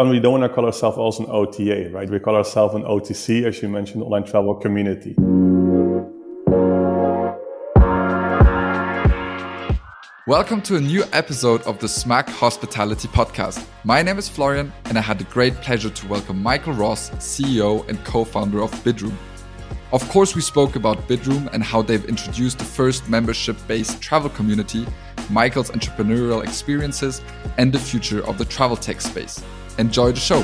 [0.00, 0.08] fun.
[0.08, 2.08] We don't want to call ourselves also an OTA, right?
[2.08, 5.14] We call ourselves an OTC, as you mentioned, online travel community.
[10.26, 13.62] Welcome to a new episode of the Smack Hospitality Podcast.
[13.84, 17.86] My name is Florian, and I had the great pleasure to welcome Michael Ros, CEO
[17.86, 19.16] and co founder of Bidroom.
[19.92, 24.30] Of course, we spoke about Bidroom and how they've introduced the first membership based travel
[24.30, 24.86] community,
[25.28, 27.20] Michael's entrepreneurial experiences,
[27.58, 29.42] and the future of the travel tech space.
[29.78, 30.42] Enjoy the show.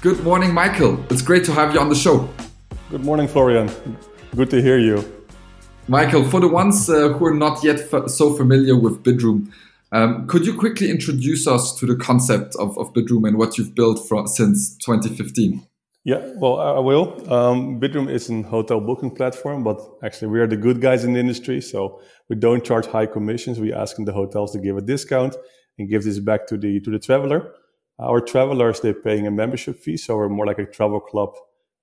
[0.00, 0.98] Good morning, Michael.
[1.10, 2.28] It's great to have you on the show.
[2.90, 3.70] Good morning, Florian.
[4.34, 5.04] Good to hear you.
[5.88, 9.52] Michael, for the ones uh, who are not yet so familiar with Bidroom,
[9.92, 13.74] um, could you quickly introduce us to the concept of, of Bidroom and what you've
[13.74, 15.66] built from, since 2015?
[16.02, 17.32] Yeah, well, I will.
[17.32, 21.12] Um, Bidroom is a hotel booking platform, but actually we are the good guys in
[21.12, 21.60] the industry.
[21.60, 22.00] So
[22.30, 23.60] we don't charge high commissions.
[23.60, 25.36] We ask the hotels to give a discount
[25.78, 27.52] and give this back to the to the traveler.
[27.98, 31.34] Our travelers they're paying a membership fee, so we're more like a travel club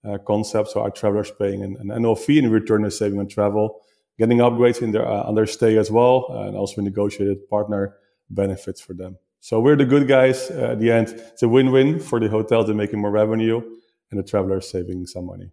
[0.03, 0.69] uh, concept.
[0.69, 3.81] So our travelers paying an, an annual fee in return they're saving on travel
[4.19, 7.95] getting upgrades in their uh, on their stay as well, and also negotiated partner
[8.29, 9.17] benefits for them.
[9.41, 10.49] So we're the good guys.
[10.49, 13.61] Uh, at the end, it's a win-win for the hotels; they're making more revenue,
[14.09, 15.52] and the traveler saving some money.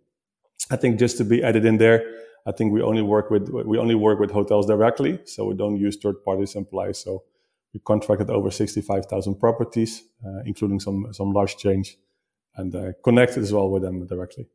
[0.70, 2.04] I think just to be added in there,
[2.46, 5.76] I think we only work with we only work with hotels directly, so we don't
[5.76, 6.98] use third-party suppliers.
[6.98, 7.24] So
[7.72, 11.96] we contracted over sixty-five thousand properties, uh, including some some large change,
[12.56, 14.46] and uh, connected as well with them directly.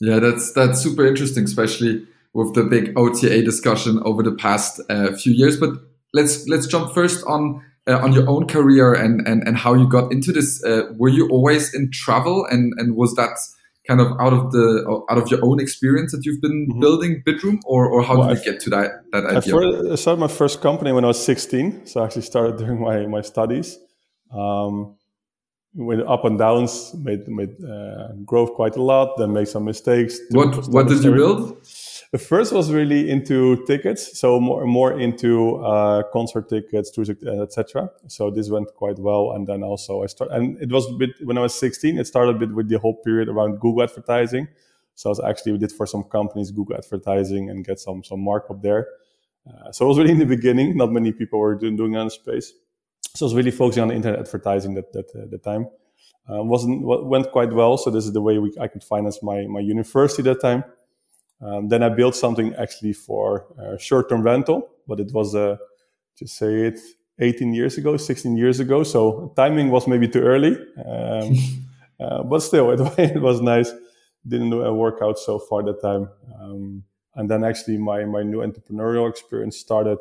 [0.00, 5.12] Yeah, that's that's super interesting, especially with the big OTA discussion over the past uh,
[5.12, 5.56] few years.
[5.58, 5.70] But
[6.12, 9.88] let's let's jump first on uh, on your own career and, and and how you
[9.88, 10.62] got into this.
[10.64, 13.36] Uh, were you always in travel, and and was that
[13.88, 16.80] kind of out of the out of your own experience that you've been mm -hmm.
[16.80, 19.92] building Bidroom, or or how well, did you get to that that idea?
[19.92, 23.06] I, started my first company when I was 16, so I actually started during my
[23.06, 23.78] my studies.
[24.30, 24.96] Um,
[25.74, 30.20] went up and downs, made made uh, growth quite a lot, then made some mistakes.
[30.30, 31.56] What what did you build?
[32.12, 37.88] The first was really into tickets, so more more into uh, concert tickets, etc.
[38.06, 41.12] So this went quite well, and then also I started, and it was a bit
[41.24, 41.98] when I was 16.
[41.98, 44.46] It started a bit with the whole period around Google advertising.
[44.94, 48.20] So I was actually we did for some companies Google advertising and get some some
[48.20, 48.88] markup there.
[49.48, 50.76] Uh, so it was really in the beginning.
[50.76, 52.52] Not many people were doing doing that in space.
[53.14, 55.66] So I was really focusing on internet advertising that that uh, the time.
[56.28, 57.78] Uh, wasn't went quite well.
[57.78, 60.62] So this is the way we, I could finance my my university that time.
[61.42, 65.56] Um, then I built something actually for uh, short-term rental, but it was uh,
[66.16, 66.80] just say it
[67.18, 68.84] 18 years ago, 16 years ago.
[68.84, 71.36] So timing was maybe too early, um,
[72.00, 73.72] uh, but still it, it, was nice.
[74.26, 76.08] Didn't uh, work out so far that time.
[76.40, 79.98] Um, and then actually my my new entrepreneurial experience started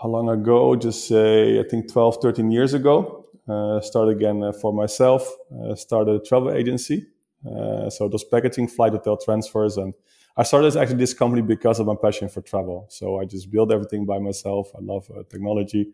[0.00, 0.76] how long ago?
[0.76, 3.26] Just say I think 12, 13 years ago.
[3.48, 5.28] Uh, started again uh, for myself.
[5.52, 7.06] Uh, started a travel agency
[7.48, 9.94] uh, so those packaging, flight, hotel transfers, and
[10.36, 12.86] I started actually this company because of my passion for travel.
[12.88, 14.70] So I just built everything by myself.
[14.76, 15.92] I love uh, technology.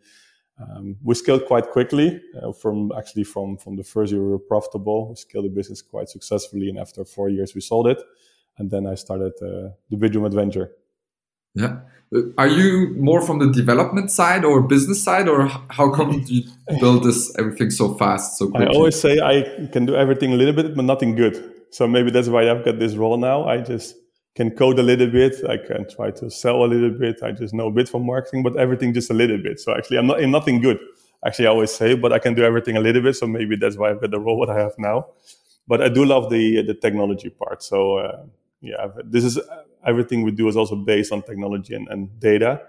[0.59, 2.21] Um, we scaled quite quickly.
[2.41, 5.09] Uh, from actually from from the first year we were profitable.
[5.09, 8.03] We scaled the business quite successfully, and after four years we sold it.
[8.59, 10.71] And then I started uh, the Bidroom Adventure.
[11.57, 11.79] Yeah.
[12.39, 16.45] Are you more from the development side or business side, or how come you
[16.79, 18.67] build this everything so fast, so quickly?
[18.67, 21.53] I always say I can do everything a little bit, but nothing good.
[21.71, 23.49] So maybe that's why I've got this role now.
[23.49, 23.97] I just
[24.37, 25.35] can code a little bit.
[25.49, 27.23] I can try to sell a little bit.
[27.25, 29.59] I just know a bit from marketing, but everything just a little bit.
[29.59, 30.79] So actually, I'm not in nothing good.
[31.27, 33.17] Actually, I always say, but I can do everything a little bit.
[33.17, 35.07] So maybe that's why I've got the role that I have now.
[35.67, 37.65] But I do love the the technology part.
[37.65, 38.27] So uh,
[38.61, 39.41] yeah, this is
[39.87, 42.61] everything we do is also based on technology and, and data.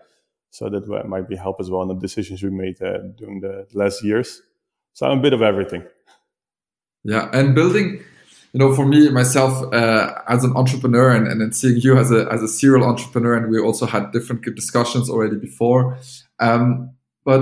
[0.51, 3.67] So that might be help as well in the decisions we made uh, during the
[3.73, 4.41] last years.
[4.93, 5.83] So I'm a bit of everything.
[7.03, 8.01] Yeah, and building,
[8.53, 12.11] you know, for me myself uh, as an entrepreneur, and, and then seeing you as
[12.11, 15.97] a as a serial entrepreneur, and we also had different discussions already before.
[16.39, 16.91] Um,
[17.23, 17.41] but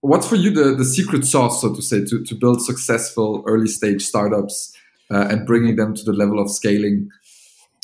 [0.00, 3.68] what's for you the the secret sauce, so to say, to to build successful early
[3.68, 4.74] stage startups
[5.10, 7.10] uh, and bringing them to the level of scaling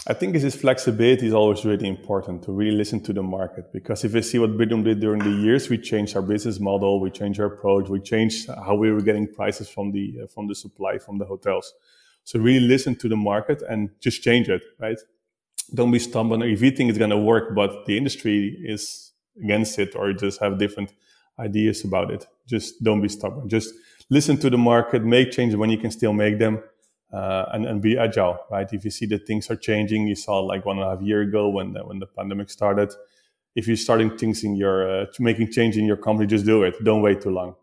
[0.09, 4.05] I think this flexibility is always really important to really listen to the market because
[4.05, 7.11] if you see what Bidroom did during the years, we changed our business model, we
[7.11, 10.55] changed our approach, we changed how we were getting prices from the uh, from the
[10.55, 11.75] supply from the hotels.
[12.23, 14.99] So really listen to the market and just change it, right?
[15.75, 19.13] Don't be stubborn if you think it's going to work, but the industry is
[19.43, 20.93] against it or just have different
[21.37, 22.29] ideas about it.
[22.47, 23.49] Just don't be stubborn.
[23.49, 23.75] Just
[24.09, 26.63] listen to the market, make changes when you can still make them
[27.13, 28.69] uh, and, and be agile, right?
[28.73, 31.23] If you see that things are changing, you saw like one and a half year
[31.23, 32.93] ago when the, when the pandemic started,
[33.55, 36.75] if you're starting things in your uh, making change in your company, just do it.
[36.85, 37.55] Don't wait too long.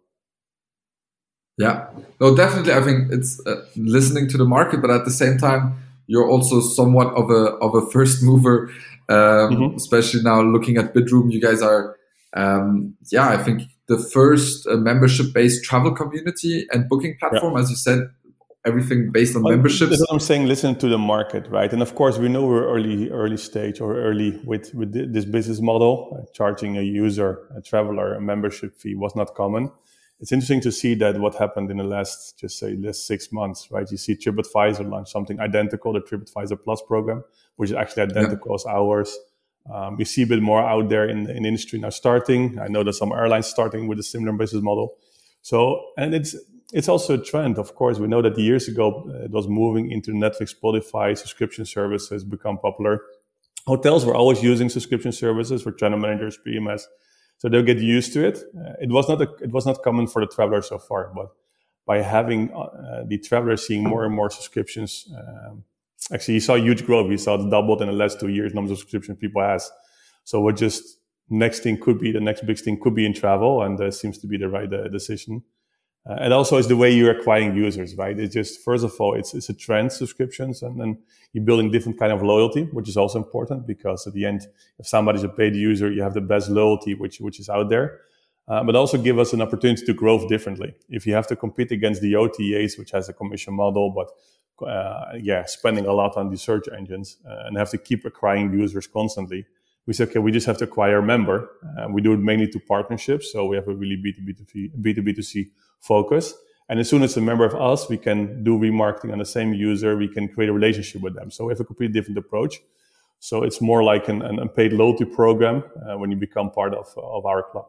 [1.57, 1.87] Yeah,
[2.19, 2.73] no, definitely.
[2.73, 6.61] I think it's uh, listening to the market, but at the same time, you're also
[6.61, 8.71] somewhat of a of a first mover,
[9.07, 9.75] um, mm-hmm.
[9.75, 11.31] especially now looking at Bidroom.
[11.31, 11.95] You guys are,
[12.35, 17.59] um, yeah, I think the first uh, membership based travel community and booking platform, yeah.
[17.61, 18.09] as you said,
[18.65, 19.89] everything based on well, memberships.
[19.89, 20.47] That's what I'm saying.
[20.47, 21.71] Listen to the market, right?
[21.71, 25.59] And of course, we know we're early, early stage or early with with this business
[25.61, 26.17] model.
[26.17, 29.71] Uh, charging a user, a traveler, a membership fee was not common.
[30.19, 33.69] It's interesting to see that what happened in the last, just say, last six months,
[33.71, 33.89] right?
[33.91, 37.25] You see TripAdvisor launch something identical, the TripAdvisor Plus program,
[37.57, 38.55] which is actually identical yeah.
[38.55, 39.17] as ours.
[39.69, 42.57] Um, we see a bit more out there in, in the industry now starting.
[42.57, 44.95] I know that some airlines starting with a similar business model.
[45.41, 46.35] So, and it's
[46.73, 47.57] it's also a trend.
[47.57, 51.65] Of course, we know that years ago uh, it was moving into Netflix, Spotify, subscription
[51.65, 53.01] services become popular.
[53.67, 56.81] Hotels were always using subscription services for channel managers, PMS,
[57.37, 58.43] so they'll get used to it.
[58.57, 61.27] Uh, it was not a, it was not common for the traveler so far, but
[61.85, 65.63] by having uh, the travelers seeing more and more subscriptions, um,
[66.11, 67.07] actually, you saw huge growth.
[67.07, 69.69] We saw it doubled in the last two years number of subscriptions people has.
[70.23, 70.97] So what just
[71.29, 74.17] next thing could be the next big thing could be in travel, and that seems
[74.19, 75.43] to be the right uh, decision.
[76.09, 78.19] Uh, and also it's the way you're acquiring users, right?
[78.19, 80.97] It's just, first of all, it's, it's a trend subscriptions and then
[81.31, 84.45] you're building different kind of loyalty, which is also important because at the end,
[84.79, 88.01] if somebody's a paid user, you have the best loyalty, which, which is out there.
[88.49, 90.73] Uh, but also give us an opportunity to grow differently.
[90.89, 95.13] If you have to compete against the OTAs, which has a commission model, but uh,
[95.17, 98.85] yeah, spending a lot on the search engines uh, and have to keep acquiring users
[98.85, 99.45] constantly,
[99.85, 101.49] we said, okay, we just have to acquire a member.
[101.77, 103.31] Uh, we do it mainly to partnerships.
[103.31, 105.47] So we have a really B2B2C, B2B2C
[105.83, 106.33] focus.
[106.69, 109.53] And as soon as a member of us, we can do remarketing on the same
[109.53, 109.95] user.
[109.97, 111.29] We can create a relationship with them.
[111.29, 112.61] So we have a completely different approach.
[113.19, 116.87] So it's more like an, an unpaid loyalty program uh, when you become part of,
[116.97, 117.65] of our club.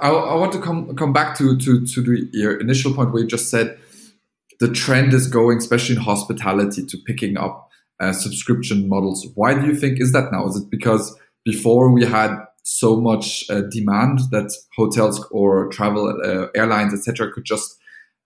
[0.00, 3.22] I, I want to come come back to to to the, your initial point where
[3.22, 3.78] you just said
[4.60, 7.70] the trend is going, especially in hospitality, to picking up
[8.00, 9.26] uh, subscription models.
[9.34, 10.46] Why do you think is that now?
[10.48, 16.46] Is it because before we had so much uh, demand that hotels or travel uh,
[16.58, 17.78] airlines etc could just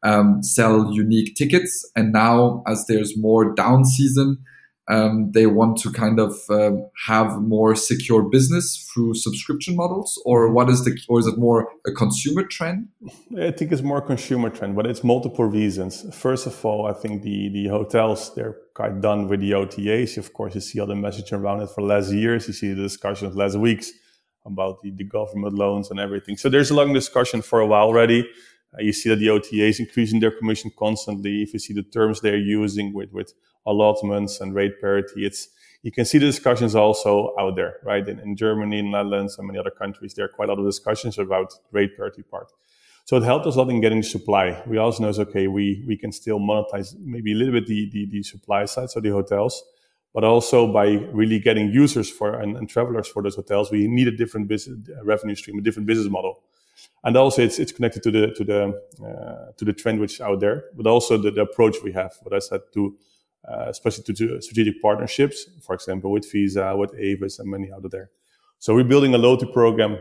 [0.05, 1.85] um, sell unique tickets.
[1.96, 4.38] And now as there's more down season
[4.90, 10.50] um, they want to kind of um, have more secure business through subscription models or
[10.50, 12.88] what is the or is it more a consumer trend?
[13.38, 16.06] I think it's more consumer trend but it's multiple reasons.
[16.17, 20.32] First of all i think the the hotels they're quite done with the otas of
[20.32, 22.46] course you see all the messaging around it for last years.
[22.46, 23.93] You see the discussions last weeks
[24.49, 27.85] about the, the government loans and everything so there's a long discussion for a while
[27.85, 28.29] already
[28.75, 31.43] uh, you see that the OTAs increasing their commission constantly.
[31.43, 33.33] If you see the terms they're using with, with
[33.67, 35.49] allotments and rate parity, it's
[35.83, 38.06] you can see the discussions also out there, right?
[38.06, 41.19] In, in Germany, Netherlands, and many other countries, there are quite a lot of discussions
[41.19, 42.51] about rate parity part.
[43.05, 44.61] So it helped us a lot in getting supply.
[44.67, 48.06] We also know, okay, we, we can still monetize maybe a little bit the, the,
[48.06, 49.62] the supply side, so the hotels,
[50.14, 54.08] but also by really getting users for and, and travelers for those hotels, we need
[54.08, 56.43] a different business revenue stream, a different business model
[57.05, 58.60] and also it's it's connected to the to the
[59.05, 62.12] uh, to the trend which is out there, but also the, the approach we have.
[62.22, 62.96] What I said to
[63.49, 67.88] uh, especially to, to, strategic partnerships, for example, with Visa, with Avis, and many out
[67.90, 68.10] there.
[68.58, 69.96] So we're building a loyalty program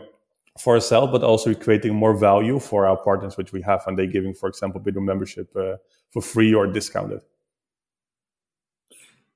[0.60, 4.08] for ourselves, but also creating more value for our partners, which we have, and they
[4.08, 5.78] giving, for example, Bidroom membership uh,
[6.10, 7.22] for free or discounted.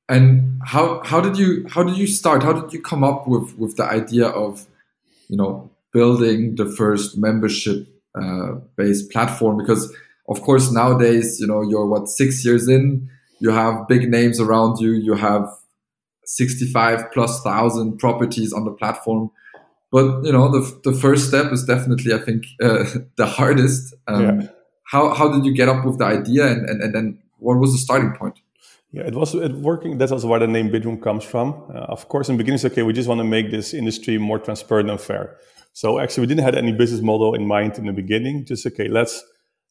[0.09, 2.43] And how how did you how did you start?
[2.43, 4.67] How did you come up with with the idea of
[5.29, 9.93] you know building the first membership uh, based platform because
[10.29, 14.79] of course nowadays you know you're what six years in you have big names around
[14.79, 15.47] you you have
[16.25, 19.31] 65 plus thousand properties on the platform
[19.91, 22.83] but you know the, the first step is definitely i think uh,
[23.15, 24.47] the hardest um, yeah.
[24.91, 27.71] how, how did you get up with the idea and, and, and then what was
[27.71, 28.39] the starting point
[28.91, 29.97] yeah, it was it working.
[29.97, 31.53] That's also where the name Bidroom comes from.
[31.73, 32.83] Uh, of course, in the beginning, it's okay.
[32.83, 35.37] We just want to make this industry more transparent and fair.
[35.73, 38.45] So actually, we didn't have any business model in mind in the beginning.
[38.45, 39.23] Just okay, let's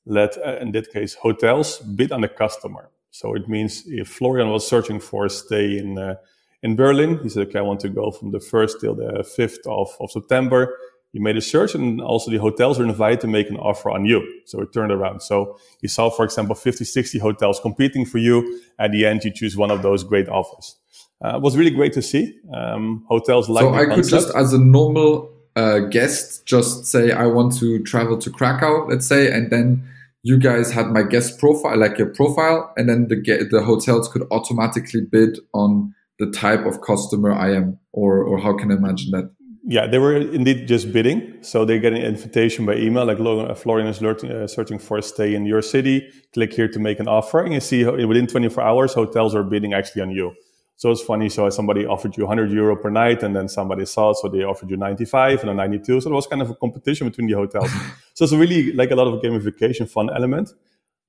[0.07, 2.91] let uh, in that case hotels bid on the customer.
[3.11, 6.15] So it means if Florian was searching for a stay in uh,
[6.62, 9.67] in Berlin, he said, okay, I want to go from the first till the fifth
[9.67, 10.77] of, of September.
[11.12, 14.05] He made a search, and also the hotels were invited to make an offer on
[14.05, 14.26] you.
[14.47, 15.23] So it turned around.
[15.23, 18.61] So you saw, for example, 50, 60 hotels competing for you.
[18.79, 20.76] At the end, you choose one of those great offers.
[21.23, 22.38] Uh, it was really great to see.
[22.55, 23.62] Um, hotels like.
[23.62, 23.95] So I concept.
[23.95, 28.87] could just, as a normal uh, guest just say I want to travel to Krakow,
[28.88, 29.87] let's say, and then
[30.23, 34.23] you guys had my guest profile, like a profile, and then the the hotels could
[34.31, 39.11] automatically bid on the type of customer I am, or or how can I imagine
[39.12, 39.31] that?
[39.62, 41.43] Yeah, they were indeed just bidding.
[41.43, 45.02] So they get an invitation by email, like uh, Florian is uh, searching for a
[45.02, 46.11] stay in your city.
[46.33, 49.75] Click here to make an offer, and you see within 24 hours, hotels are bidding
[49.75, 50.35] actually on you.
[50.76, 51.29] So it's funny.
[51.29, 54.45] So somebody offered you 100 euro per night, and then somebody saw it, so they
[54.45, 56.00] offered you 95 and then 92.
[56.00, 57.71] So it was kind of a competition between the hotels.
[58.14, 60.55] so it's really like a lot of gamification fun element.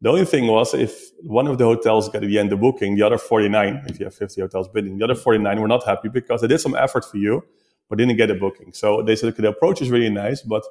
[0.02, 2.96] The only thing was if one of the hotels got at the end the booking,
[2.96, 6.10] the other 49, if you have 50 hotels bidding, the other 49 were not happy
[6.10, 7.44] because they did some effort for you,
[7.92, 8.72] but didn't get a booking.
[8.72, 10.64] So they said, okay, the approach is really nice, but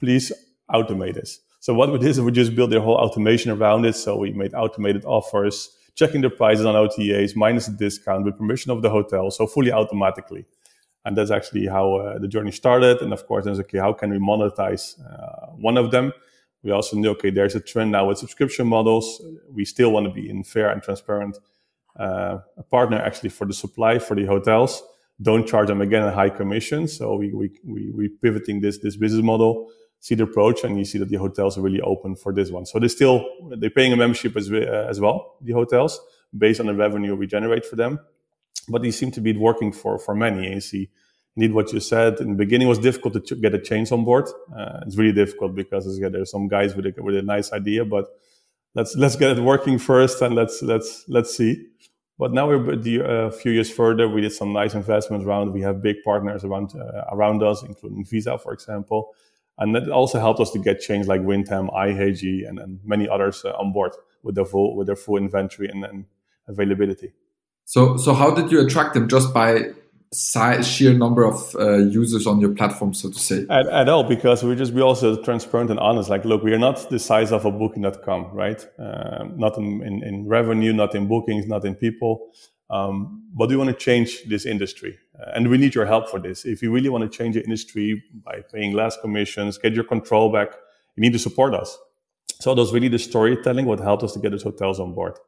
[0.00, 0.32] please
[0.68, 1.38] automate this.
[1.60, 3.94] So what we did is we just built their whole automation around it.
[3.94, 8.72] So we made automated offers checking the prices on OTAs minus the discount with permission
[8.72, 10.44] of the hotel, so fully automatically.
[11.04, 13.00] And that's actually how uh, the journey started.
[13.00, 16.12] And of course, then okay, how can we monetize uh, one of them?
[16.64, 19.22] We also knew, okay, there's a trend now with subscription models.
[19.48, 21.38] We still want to be in fair and transparent
[21.96, 22.38] uh,
[22.72, 24.82] partner actually for the supply for the hotels.
[25.22, 26.88] Don't charge them again a high commission.
[26.88, 30.84] So we we we we pivoting this this business model see the approach and you
[30.84, 32.66] see that the hotels are really open for this one.
[32.66, 33.24] So they're still,
[33.58, 36.00] they're paying a membership as, uh, as well, the hotels,
[36.36, 38.00] based on the revenue we generate for them.
[38.68, 40.46] But these seem to be working for, for many.
[40.46, 40.90] And you see,
[41.36, 44.04] indeed, what you said in the beginning was difficult to ch- get a chains on
[44.04, 44.26] board.
[44.56, 47.84] Uh, it's really difficult because yeah, there's some guys with a, with a nice idea,
[47.84, 48.06] but
[48.74, 51.66] let's, let's get it working first and let's, let's, let's see.
[52.20, 54.06] But now we're a uh, few years further.
[54.06, 55.54] We did some nice investments around.
[55.54, 59.14] We have big partners around uh, around us, including Visa, for example.
[59.56, 63.42] And that also helped us to get chains like Wyndham, IHG, and, and many others
[63.42, 66.04] uh, on board with their full with their full inventory and, and
[66.46, 67.14] availability.
[67.64, 69.08] So, so how did you attract them?
[69.08, 69.70] Just by
[70.12, 73.46] size, sheer number of uh, users on your platform, so to say?
[73.48, 76.10] At, at, all, because we just be also transparent and honest.
[76.10, 78.66] Like, look, we are not the size of a Booking.com, right?
[78.78, 82.32] Uh, not in, in, in, revenue, not in bookings, not in people.
[82.70, 86.20] Um, but we want to change this industry, uh, and we need your help for
[86.20, 86.44] this.
[86.44, 90.32] If you really want to change the industry by paying less commissions, get your control
[90.32, 90.52] back,
[90.94, 91.76] you need to support us.
[92.40, 95.18] So that was really the storytelling what helped us to get those hotels on board.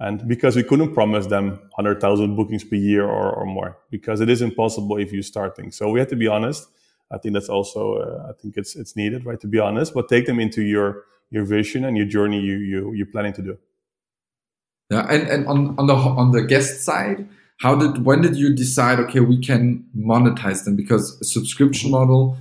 [0.00, 4.28] And because we couldn't promise them 100,000 bookings per year or, or more, because it
[4.28, 5.72] is impossible if you're starting.
[5.72, 6.68] So we had to be honest.
[7.10, 9.40] I think that's also, uh, I think it's, it's needed, right?
[9.40, 12.92] To be honest, but take them into your, your vision and your journey you, you,
[12.92, 13.58] you're planning to do.
[14.90, 17.28] Yeah, and, and on, on the on the guest side,
[17.60, 18.98] how did when did you decide?
[19.00, 22.38] Okay, we can monetize them because a subscription model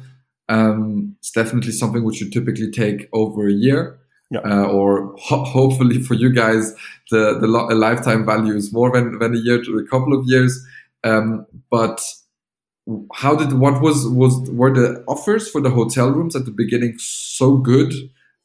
[0.48, 4.00] um, is definitely something which you typically take over a year.
[4.30, 4.40] Yeah.
[4.40, 6.74] Uh, or ho hopefully for you guys,
[7.12, 10.66] the the lifetime value is more than, than a year to a couple of years.
[11.04, 12.02] Um, but
[13.14, 16.96] how did what was was were the offers for the hotel rooms at the beginning
[16.98, 17.94] so good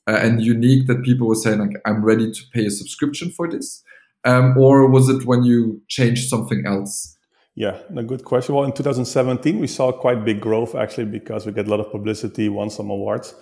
[0.09, 3.49] uh, and unique that people were saying like I'm ready to pay a subscription for
[3.49, 3.83] this?
[4.25, 7.17] um, or was it when you changed something else?
[7.55, 8.55] Yeah, a good question.
[8.55, 11.91] Well, in 2017, we saw quite big growth actually because we get a lot of
[11.91, 13.35] publicity, won some awards.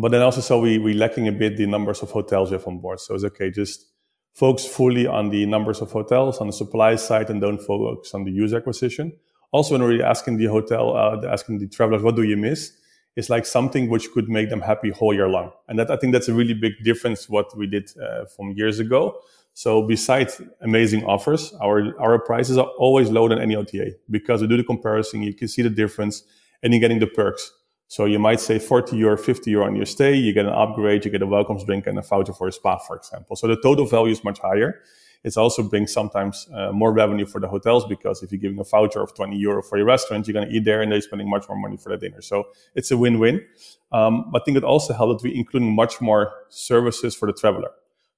[0.00, 2.66] But then also saw we we lacking a bit the numbers of hotels we have
[2.66, 3.00] on board.
[3.00, 3.86] So it's okay, just
[4.32, 8.24] focus fully on the numbers of hotels on the supply side and don't focus on
[8.24, 9.12] the user acquisition.
[9.50, 12.72] Also, when we're asking the hotel, uh, asking the travelers, what do you miss?
[13.16, 15.50] It's like something which could make them happy whole year long.
[15.66, 18.78] And that I think that's a really big difference what we did uh, from years
[18.78, 19.20] ago
[19.58, 24.46] so besides amazing offers, our, our prices are always lower than any OTA because we
[24.46, 25.20] do the comparison.
[25.24, 26.22] You can see the difference
[26.62, 27.52] and you're getting the perks.
[27.88, 30.14] So you might say 40 euro, 50 euro on your stay.
[30.14, 32.76] You get an upgrade, you get a welcome drink and a voucher for a spa,
[32.76, 33.34] for example.
[33.34, 34.82] So the total value is much higher.
[35.24, 38.64] It also brings sometimes uh, more revenue for the hotels because if you're giving a
[38.64, 41.28] voucher of 20 euro for your restaurant, you're going to eat there and they're spending
[41.28, 42.20] much more money for the dinner.
[42.20, 43.44] So it's a win-win.
[43.90, 47.32] Um, but I think it also helped that we including much more services for the
[47.32, 47.70] traveler.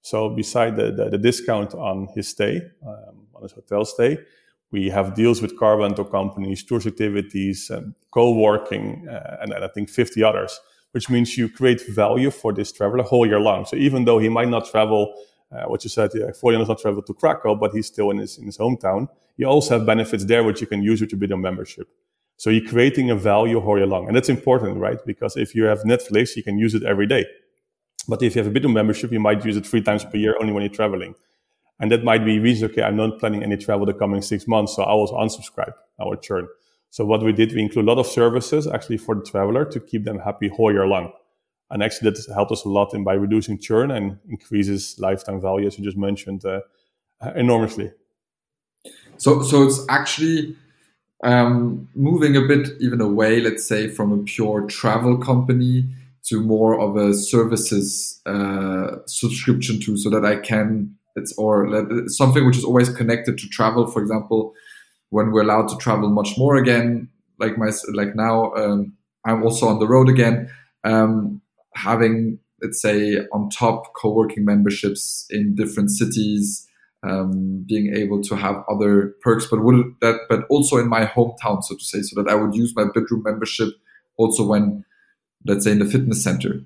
[0.02, 4.18] So beside the, the, the discount on his stay, um, on his hotel stay,
[4.72, 9.68] we have deals with car rental companies, tours activities, and co-working, uh, and, and, I
[9.68, 10.60] think 50 others,
[10.92, 13.64] which means you create value for this traveler whole year long.
[13.66, 15.12] So even though he might not travel,
[15.52, 18.18] uh, what you said, yeah, Florian does not travel to Krakow, but he's still in
[18.18, 21.20] his, in his hometown, you also have benefits there which you can use with your
[21.20, 21.88] Bidroom membership.
[22.36, 24.06] So you're creating a value whole year long.
[24.06, 24.98] And that's important, right?
[25.04, 27.26] Because if you have Netflix, you can use it every day.
[28.08, 30.36] But if you have a Bidroom membership, you might use it three times per year
[30.40, 31.14] only when you're traveling.
[31.80, 34.76] And that might be reason, okay, I'm not planning any travel the coming six months,
[34.76, 36.46] so I will unsubscribe, I churn.
[36.90, 39.80] So what we did, we include a lot of services actually for the traveler to
[39.80, 41.12] keep them happy whole year long.
[41.70, 45.66] And actually that helped us a lot in by reducing churn and increases lifetime value,
[45.66, 46.60] as you just mentioned, uh,
[47.34, 47.92] enormously.
[49.16, 50.56] So, so it's actually
[51.22, 55.84] um, moving a bit even away, let's say, from a pure travel company
[56.24, 62.46] to more of a services uh, subscription to so that I can it's or something
[62.46, 63.86] which is always connected to travel.
[63.86, 64.54] For example,
[65.10, 69.68] when we're allowed to travel much more again, like my like now, um, I'm also
[69.68, 70.50] on the road again.
[70.84, 71.42] Um,
[71.74, 76.66] having let's say on top co-working memberships in different cities,
[77.02, 81.62] um, being able to have other perks, but would that but also in my hometown,
[81.62, 83.70] so to say, so that I would use my Bidroom membership
[84.16, 84.84] also when
[85.46, 86.60] let's say in the fitness center.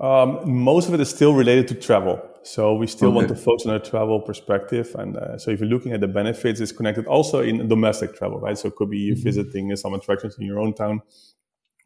[0.00, 2.22] Um, most of it is still related to travel.
[2.42, 3.16] So we still okay.
[3.16, 4.94] want to focus on a travel perspective.
[4.98, 8.40] And uh, so if you're looking at the benefits, it's connected also in domestic travel,
[8.40, 8.56] right?
[8.56, 9.22] So it could be you mm-hmm.
[9.22, 11.02] visiting some attractions in your own town,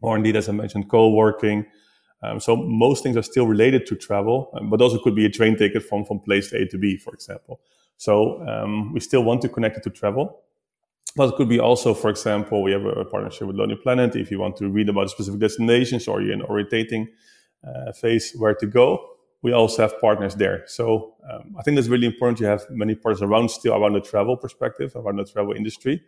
[0.00, 1.66] or indeed, as I mentioned, co-working.
[2.22, 5.30] Um, so most things are still related to travel, um, but also could be a
[5.30, 7.60] train ticket from, from place A to B, for example.
[7.96, 10.40] So um, we still want to connect it to travel.
[11.16, 14.16] But it could be also, for example, we have a partnership with Lonely Planet.
[14.16, 17.06] If you want to read about specific destinations or you're in orientating
[17.64, 19.13] uh, phase where to go,
[19.44, 20.64] we also have partners there.
[20.66, 24.00] So um, I think it's really important to have many partners around still around the
[24.00, 26.02] travel perspective, around the travel industry.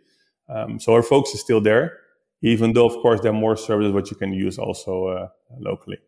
[0.49, 1.99] Um, so our focus is still there,
[2.41, 5.27] even though, of course, there are more services which you can use also uh,
[5.59, 5.99] locally.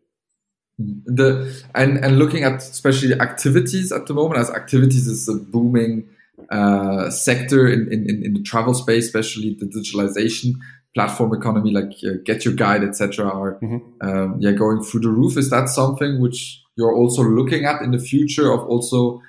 [0.78, 6.08] The and and looking at especially activities at the moment, as activities is a booming
[6.50, 10.54] uh, sector in, in, in the travel space, especially the digitalization
[10.94, 14.08] platform economy like uh, GetYourGuide, etc., are mm-hmm.
[14.08, 15.36] um, yeah going through the roof.
[15.36, 19.20] Is that something which you're also looking at in the future of also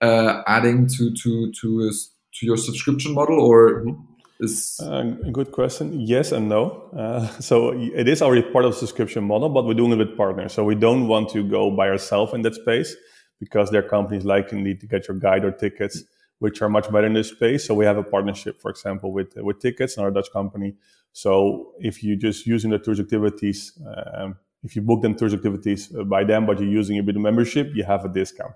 [0.00, 1.90] uh, adding to to to
[2.34, 4.02] to your subscription model, or mm-hmm.
[4.40, 6.00] is uh, a good question?
[6.00, 6.88] Yes and no.
[6.96, 10.16] Uh, so it is already part of the subscription model, but we're doing it with
[10.16, 10.52] partners.
[10.52, 12.94] So we don't want to go by ourselves in that space
[13.40, 15.98] because there are companies like Indeed to GetYourGuide or Tiqets
[16.38, 17.66] which are much better in this space.
[17.66, 20.74] So we have a partnership, for example, with with Tiqets, another Dutch company.
[21.12, 25.94] So if you just using the tours activities, um, if you book them tours activities
[25.94, 28.54] uh, by them, but you're using a bit of membership, you have a discount.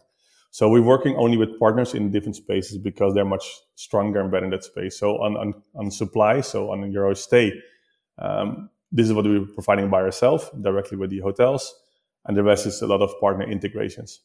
[0.51, 4.45] So we're working only with partners in different spaces because they're much stronger and better
[4.45, 4.99] in that space.
[4.99, 7.53] So on on, on supply, so on your stay,
[8.19, 11.75] um, this is what we're providing by ourselves directly with the hotels,
[12.27, 14.21] and the rest is a lot of partner integrations.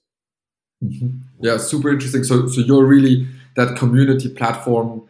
[0.83, 1.07] Mm-hmm.
[1.39, 2.23] Yeah, super interesting.
[2.23, 5.07] So, so you're really that community platform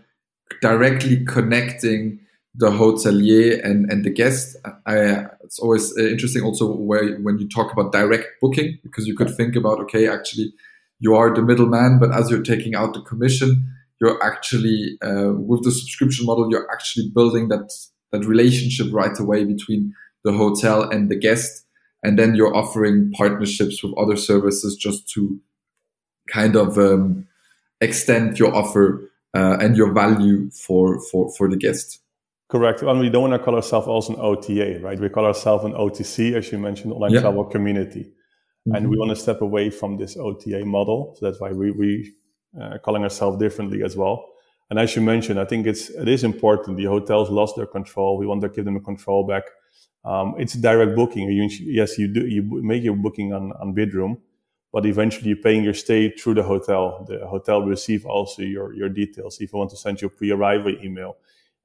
[0.62, 2.20] directly connecting
[2.58, 4.58] the hotelier and, and the guest.
[4.86, 9.16] I, it's always uh, interesting also where when you talk about direct booking because you
[9.16, 10.52] could think about okay, actually
[11.00, 13.64] you are the middleman, but as you're taking out the commission,
[14.02, 17.72] you're actually uh, with the subscription model, you're actually building that
[18.12, 19.94] that relationship right away between
[20.24, 21.66] the hotel and the guest,
[22.04, 25.40] and then you're offering partnerships with other services just to
[26.32, 27.28] kind of um,
[27.82, 32.02] extend your offer uh, and your value for for for the guest.
[32.50, 32.82] Correct.
[32.82, 35.00] And we don't want to call ourselves also an OTA, right?
[35.00, 37.22] We call ourselves an OTC, as you mentioned, online yeah.
[37.22, 38.04] travel community.
[38.04, 38.76] Mm-hmm.
[38.76, 41.16] And we want to step away from this OTA model.
[41.18, 42.14] So that's why we, we
[42.60, 44.26] uh, calling ourselves differently as well.
[44.70, 46.78] And as you mentioned, I think it's, it is important.
[46.78, 48.18] The hotels lost their control.
[48.18, 49.44] We want to give them a control back.
[50.06, 51.30] Um, it's direct booking.
[51.30, 54.18] You, yes, you do, you make your booking on, on Bidroom,
[54.72, 57.06] but eventually you're paying your stay through the hotel.
[57.08, 59.40] The hotel receive also your, your details.
[59.42, 61.18] If you want to send you a pre-arrival email,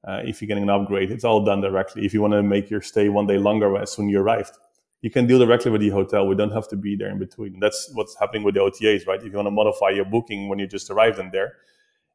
[0.07, 2.05] uh, if you're getting an upgrade, it's all done directly.
[2.05, 4.53] If you want to make your stay one day longer as soon you arrived,
[5.01, 6.27] you can deal directly with the hotel.
[6.27, 7.59] We don't have to be there in between.
[7.61, 9.19] That's what's happening with the OTAs, right?
[9.19, 11.55] If you want to modify your booking when you just arrived in there,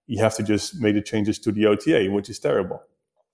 [0.08, 2.82] you have to just make the changes to the OTA, which is terrible.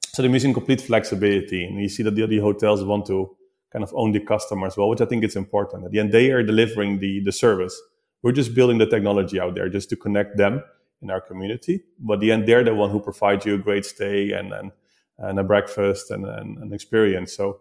[0.08, 1.66] So they're missing complete flexibility.
[1.66, 3.36] And you see that the hotels want to
[3.72, 5.86] kind of own the customer as well, which I think is important.
[5.86, 7.80] At the end, they are delivering the, the service.
[8.22, 10.63] We're just building the technology out there just to connect them
[11.04, 11.84] in our community.
[12.00, 14.72] But the end, they're the one who provides you a great stay and and,
[15.20, 17.36] and a breakfast and an experience.
[17.36, 17.60] So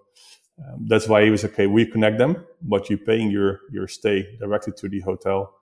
[0.59, 1.67] um, that's why he was okay.
[1.67, 5.55] We connect them, but you're paying your your stay directly to the hotel.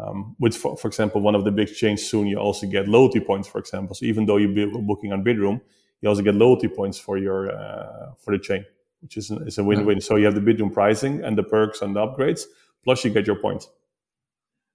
[0.00, 3.18] Um, which, for, for, example, one of the big changes soon, you also get loyalty
[3.18, 3.48] points.
[3.48, 5.60] For example, so even though you're booking on Bidroom,
[6.00, 8.64] you also get loyalty points for your uh, for the chain,
[9.00, 10.00] which is is a win-win.
[10.00, 12.42] So you have the Bidroom pricing and the perks and the upgrades,
[12.84, 13.68] plus you get your points.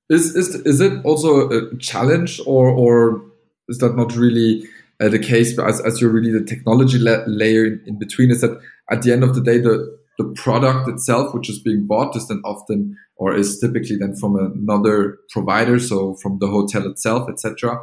[0.09, 3.21] Is is is it also a challenge, or or
[3.69, 4.63] is that not really
[4.99, 5.57] uh, the case?
[5.57, 8.59] As as you're really the technology la layer in, in between, is that
[8.91, 12.27] at the end of the day the the product itself, which is being bought, is
[12.27, 17.79] then often or is typically then from another provider, so from the hotel itself, etc.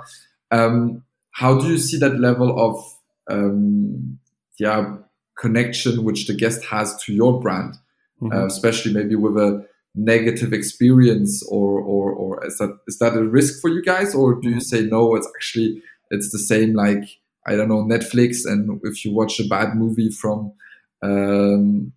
[0.50, 1.02] Um,
[1.32, 2.84] how do you see that level of
[3.30, 4.18] um,
[4.58, 4.96] yeah
[5.38, 7.74] connection which the guest has to your brand,
[8.20, 8.36] mm -hmm.
[8.36, 13.24] uh, especially maybe with a negative experience or, or, or is that, is that a
[13.24, 14.14] risk for you guys?
[14.14, 17.04] Or do you say, no, it's actually, it's the same like,
[17.46, 18.44] I don't know, Netflix.
[18.44, 20.52] And if you watch a bad movie from,
[21.02, 21.92] um,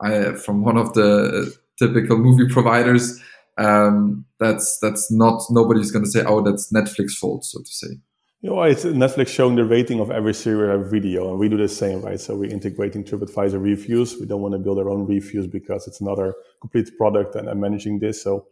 [0.00, 3.20] I, from one of the typical movie providers,
[3.58, 7.98] um, that's, that's not, nobody's going to say, oh, that's Netflix fault, so to say.
[8.44, 11.56] You know, it's Netflix showing the rating of every series, serial video, and we do
[11.56, 12.20] the same, right?
[12.20, 14.18] So we're integrating TripAdvisor reviews.
[14.20, 17.58] We don't want to build our own reviews because it's another complete product, and I'm
[17.58, 18.22] managing this.
[18.22, 18.46] So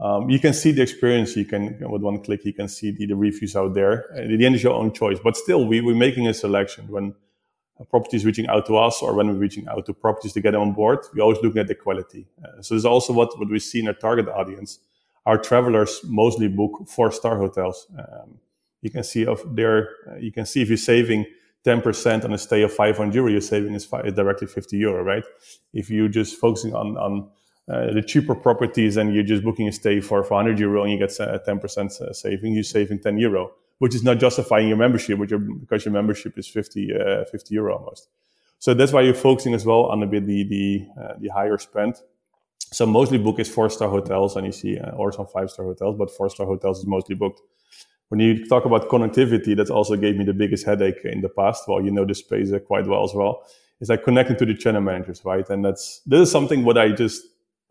[0.00, 1.36] um, you can see the experience.
[1.36, 4.06] You can with one click, you can see the, the reviews out there.
[4.16, 5.20] And at the end, it's your own choice.
[5.22, 7.14] But still, we, we're making a selection when
[7.78, 10.40] a property is reaching out to us, or when we're reaching out to properties to
[10.40, 11.06] get them on board.
[11.14, 12.26] We're always looking at the quality.
[12.44, 14.80] Uh, so this is also what what we see in our target audience.
[15.24, 17.86] Our travelers mostly book four star hotels.
[17.96, 18.40] Um,
[18.86, 21.26] you can see of there, uh, you can see if you're saving
[21.66, 25.24] 10% on a stay of 500 euro, you're saving is directly 50 euro, right?
[25.74, 27.28] If you're just focusing on, on
[27.68, 30.98] uh, the cheaper properties and you're just booking a stay for 400 euro and you
[30.98, 35.18] get a 10% uh, saving, you're saving 10 euro, which is not justifying your membership,
[35.18, 38.08] which because your membership is 50, uh, 50 euro almost.
[38.60, 41.58] So that's why you're focusing as well on a bit the, the, uh, the higher
[41.58, 41.96] spend.
[42.72, 45.66] So mostly book is four star hotels and you see, uh, or some five star
[45.66, 47.40] hotels, but four star hotels is mostly booked
[48.08, 51.64] when you talk about connectivity, that also gave me the biggest headache in the past.
[51.66, 53.42] Well, you know the space quite well as well.
[53.80, 55.48] Is like connecting to the channel managers, right?
[55.50, 57.22] And that's this is something what I just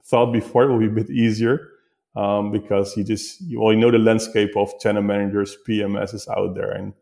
[0.04, 1.70] thought before will be a bit easier
[2.16, 6.54] um, because you just you, well you know the landscape of channel managers, PMSs out
[6.54, 6.94] there, and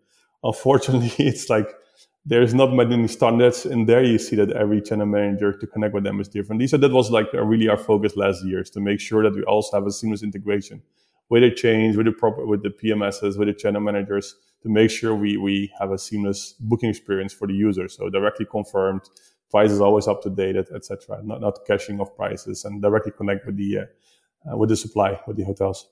[0.43, 1.67] unfortunately, it's like
[2.25, 4.03] there's not many standards in there.
[4.03, 6.69] You see that every channel manager to connect with them is different.
[6.69, 9.43] So that was like really our focus last year is to make sure that we
[9.43, 10.81] also have a seamless integration
[11.29, 14.89] with the change, with the proper, with the PMSs, with the channel managers to make
[14.89, 17.87] sure we, we have a seamless booking experience for the user.
[17.87, 19.01] So directly confirmed,
[19.51, 21.21] prices always up to date, etc.
[21.23, 25.19] Not, not caching of prices and directly connect with the, uh, uh, with the supply,
[25.27, 25.87] with the hotels.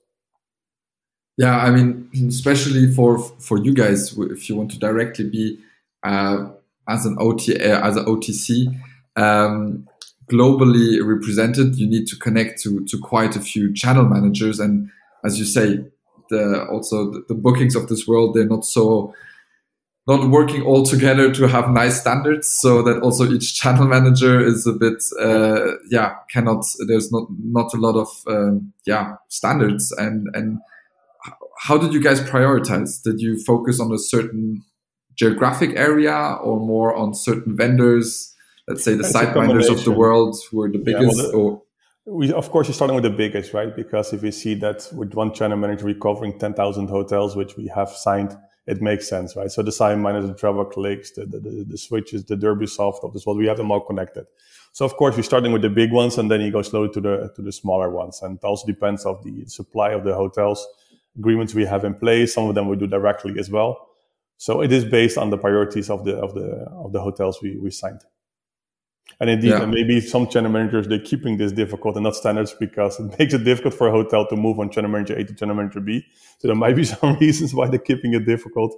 [1.37, 5.59] Yeah, I mean, especially for for you guys, if you want to directly be
[6.03, 6.49] uh,
[6.87, 8.67] as an OT uh, as an OTC
[9.15, 9.87] um,
[10.29, 14.91] globally represented, you need to connect to to quite a few channel managers, and
[15.23, 15.85] as you say,
[16.29, 19.13] the also the, the bookings of this world they're not so
[20.07, 24.65] not working all together to have nice standards so that also each channel manager is
[24.65, 29.91] a bit uh, yeah cannot there's not not a lot of um, yeah standards.
[29.91, 30.59] And and
[31.59, 33.01] how did you guys prioritize?
[33.03, 34.63] Did you focus on a certain
[35.15, 38.33] geographic area or more on certain vendors?
[38.67, 41.61] Let's say the SiteMinders of the world who are the biggest yeah, well, the, or
[42.05, 43.75] we of course you're starting with the biggest right?
[43.75, 47.67] Because if you see that with one channel manager we're covering 10,000 hotels which we
[47.67, 48.37] have signed
[48.67, 49.51] it makes sense right?
[49.51, 53.37] So the SiteMinders the TravelClicks the, the, the, the switches the DerbySoft of this world
[53.37, 54.25] we have them all connected.
[54.71, 57.01] So of course we're starting with the big ones and then you go slowly to
[57.01, 58.21] the to the smaller ones.
[58.21, 60.65] And it also depends of the supply of the hotels.
[61.17, 63.89] Agreements we have in place some of them we do directly as well.
[64.37, 67.57] So it is based on the priorities of the of the of the hotels we,
[67.57, 68.01] we signed
[69.19, 69.65] and indeed, yeah.
[69.65, 73.43] maybe some channel managers they're keeping this difficult and not standards because it makes it
[73.43, 76.05] difficult for a hotel to move on channel manager A to channel manager B.
[76.39, 78.75] So there might be some reasons why they're keeping it difficult.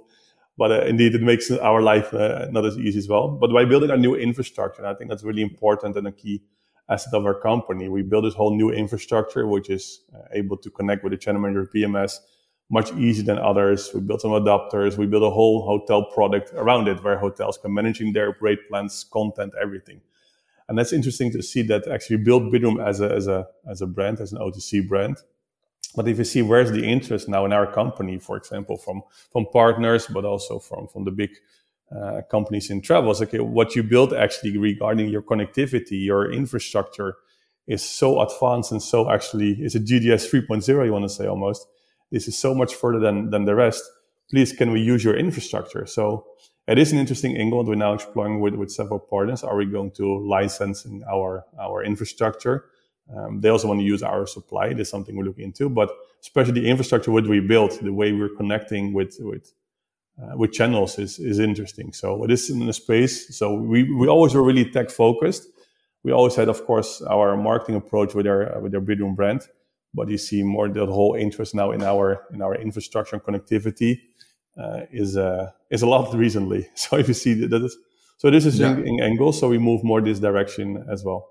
[0.56, 3.28] But uh, indeed, it makes our life uh, not as easy as well.
[3.28, 6.42] But by building a new infrastructure, I think that's really important and a key
[6.88, 7.88] asset of our company.
[7.88, 11.40] We build this whole new infrastructure, which is uh, able to connect with the channel
[11.40, 12.18] manager PMS
[12.70, 13.90] much easier than others.
[13.94, 14.96] We built some adapters.
[14.96, 19.04] We built a whole hotel product around it where hotels can managing their rate plans,
[19.12, 20.00] content, everything.
[20.68, 23.86] And that's interesting to see that actually build Bidroom as a, as a, as a
[23.86, 25.18] brand, as an OTC brand.
[25.94, 29.46] But if you see where's the interest now in our company, for example, from, from
[29.52, 31.30] partners, but also from, from the big
[31.94, 37.16] uh, companies in travels, okay, what you build actually regarding your connectivity, your infrastructure
[37.66, 41.66] is so advanced and so actually is a GDS 3.0, you want to say almost.
[42.10, 43.82] This is so much further than, than the rest.
[44.30, 45.86] Please, can we use your infrastructure?
[45.86, 46.26] So
[46.66, 49.44] it is an interesting angle that we're now exploring with, with several partners.
[49.44, 52.66] Are we going to license in our, our infrastructure?
[53.14, 54.72] Um, they also want to use our supply.
[54.72, 55.68] That's something we're looking into.
[55.68, 55.90] But
[56.22, 59.52] especially the infrastructure what we built, the way we're connecting with with
[60.18, 61.92] uh, with channels is is interesting.
[61.92, 63.36] So it is in the space.
[63.36, 65.48] So we we always were really tech focused.
[66.02, 69.42] We always had, of course, our marketing approach with our with our Bidroom brand.
[69.92, 74.00] But you see more the whole interest now in our in our infrastructure and connectivity
[74.92, 76.68] is uh, is a lot recently.
[76.74, 77.76] So if you see that, that is,
[78.18, 78.76] so this is yeah.
[78.76, 79.32] in, angle.
[79.32, 81.28] So we move more this direction as well.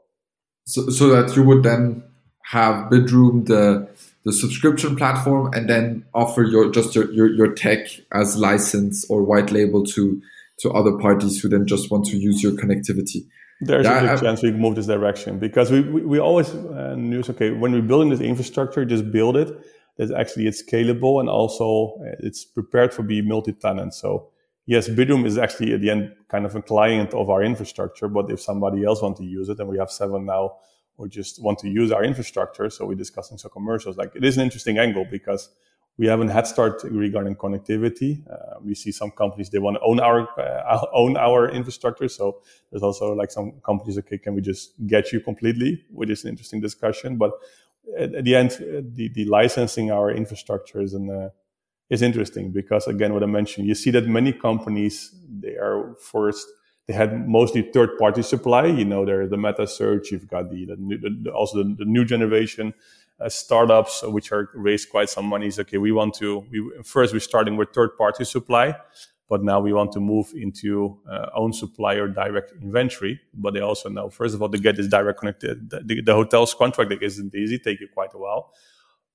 [0.65, 2.03] So, so that you would then
[2.45, 3.89] have Bidroom, the
[4.25, 9.23] the subscription platform, and then offer your just your, your, your tech as license or
[9.23, 10.21] white label to
[10.59, 13.25] to other parties who then just want to use your connectivity.
[13.61, 16.95] There's yeah, a I, chance we move this direction because we, we, we always uh,
[16.97, 19.49] knew, okay, when we're building this infrastructure, just build it
[19.97, 23.93] that actually it's scalable and also uh, it's prepared for being multi-tenant.
[23.93, 24.29] So
[24.65, 28.29] yes, Bidroom is actually at the end kind of a client of our infrastructure, but
[28.31, 30.57] if somebody else want to use it, and we have seven now
[30.97, 34.37] or just want to use our infrastructure, so we're discussing some commercials, like it is
[34.37, 35.49] an interesting angle because
[35.97, 38.23] we have a head start regarding connectivity.
[38.31, 42.07] Uh, we see some companies they want to own our uh, own our infrastructure.
[42.07, 45.85] So there's also like some companies, okay, can we just get you completely?
[45.91, 47.17] Which is an interesting discussion.
[47.17, 47.33] But
[47.97, 51.29] at, the end, uh, the, the licensing our infrastructure is uh,
[51.89, 56.47] is interesting because again, what I mentioned, you see that many companies they are first
[56.87, 58.65] they had mostly third party supply.
[58.65, 60.11] You know, there's the meta search.
[60.11, 62.73] You've got the, the, the also the, the new generation
[63.19, 67.13] uh, startups which are raised quite some money is okay we want to we first
[67.13, 68.75] we're starting with third party supply
[69.29, 73.19] but now we want to move into uh, own supplier direct inventory.
[73.33, 76.53] But they also know first of all to get this direct connected the, the hotel's
[76.53, 78.53] contract isn't easy take you quite a while.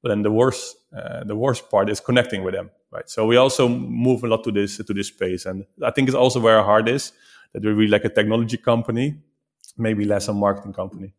[0.03, 3.09] But then the worst uh, the worst part is connecting with them right?
[3.09, 5.47] So we also move a lot to this to this space.
[5.47, 7.13] And i think it's also where our heart is
[7.53, 9.17] that we're really like a technology company
[9.77, 11.15] maybe less a marketing company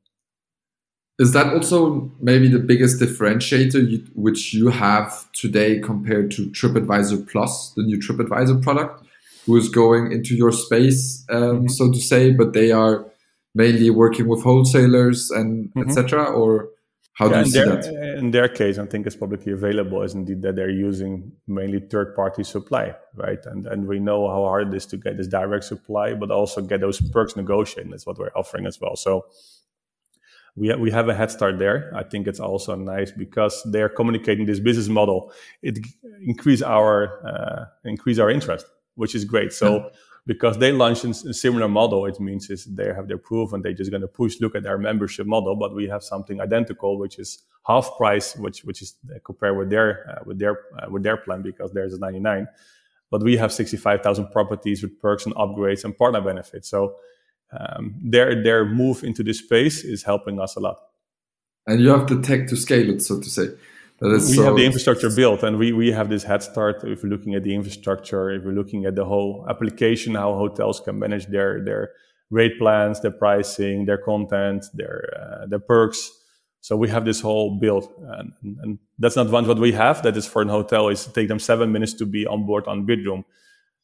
[1.20, 7.30] is that also maybe the biggest differentiator you, which you have today compared to TripAdvisor
[7.30, 9.06] Plus, the new TripAdvisor product,
[9.46, 11.68] who is going into your space, um, mm-hmm.
[11.68, 13.06] so to say, but they are
[13.54, 15.90] mainly working with wholesalers and mm-hmm.
[15.90, 16.24] etc.
[16.24, 16.70] Or
[17.14, 18.18] how yeah, do you see their, that?
[18.18, 22.46] In their case, I think it's publicly available is indeed that they're using mainly third-party
[22.46, 23.40] supply, right?
[23.46, 26.62] And and we know how hard it is to get this direct supply, but also
[26.62, 27.92] get those perks negotiated.
[27.92, 28.96] That's what we're offering as well.
[28.96, 29.26] So
[30.60, 31.92] we, ha- we have a head start there.
[31.96, 35.32] I think it's also nice because they're communicating this business model.
[35.62, 35.80] It
[36.22, 39.54] increase our uh, increase our interest, which is great.
[39.54, 39.90] So
[40.26, 43.74] because they launched a similar model, it means is they have their proof and they're
[43.74, 45.56] just going to push look at our membership model.
[45.56, 50.10] But we have something identical, which is half price, which which is compared with their
[50.10, 52.48] uh, with their uh, with their plan because theirs is 99.
[53.12, 56.70] But we have 65,000 properties with perks and upgrades and partner benefits.
[56.70, 56.98] So
[57.58, 60.80] um, their their move into this space is helping us a lot.
[61.66, 63.50] And you have the tech to scale it, so to say.
[64.02, 66.84] we so have the infrastructure built, and we we have this head start.
[66.84, 70.80] If we're looking at the infrastructure, if we're looking at the whole application, how hotels
[70.80, 71.92] can manage their their
[72.30, 76.12] rate plans, their pricing, their content, their uh, their perks.
[76.62, 80.04] So we have this whole build, and, and that's not one what we have.
[80.04, 82.86] That is for an hotel is take them seven minutes to be on board on
[82.86, 83.24] Bidroom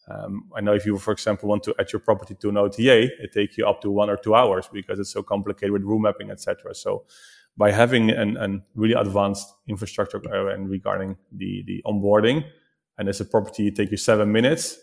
[0.08, 3.10] um, I know if you, for example, want to add your property to an OTA,
[3.24, 6.04] it takes you up to one or two hours because it's so complicated with room
[6.04, 6.76] mapping, etc.
[6.76, 7.06] So,
[7.58, 12.46] by having an, an really advanced infrastructure uh, and regarding the the onboarding,
[12.98, 14.78] and as a property, it takes you seven minutes.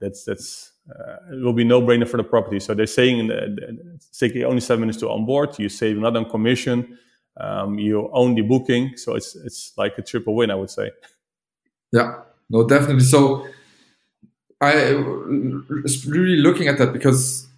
[0.00, 2.60] That's that's uh, it will be no brainer for the property.
[2.60, 5.58] So they're saying it's taking only seven minutes to onboard.
[5.58, 6.98] You save not on commission.
[7.38, 10.90] Um, you own the booking, so it's it's like a triple win, I would say.
[11.92, 13.04] Yeah, no, definitely.
[13.04, 13.46] So
[14.62, 14.94] I
[15.82, 17.48] was really looking at that because,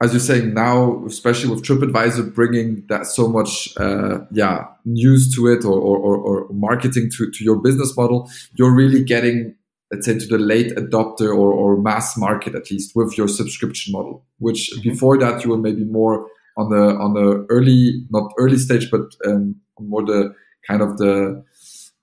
[0.00, 5.48] as you're saying now, especially with TripAdvisor bringing that so much, uh, yeah, news to
[5.48, 9.56] it or, or, or, marketing to, to your business model, you're really getting,
[9.90, 13.92] let's say, to the late adopter or, or mass market at least with your subscription
[13.92, 14.24] model.
[14.38, 14.88] Which mm-hmm.
[14.88, 19.16] before that you were maybe more on the on the early, not early stage, but
[19.26, 20.32] um, more the
[20.68, 21.44] kind of the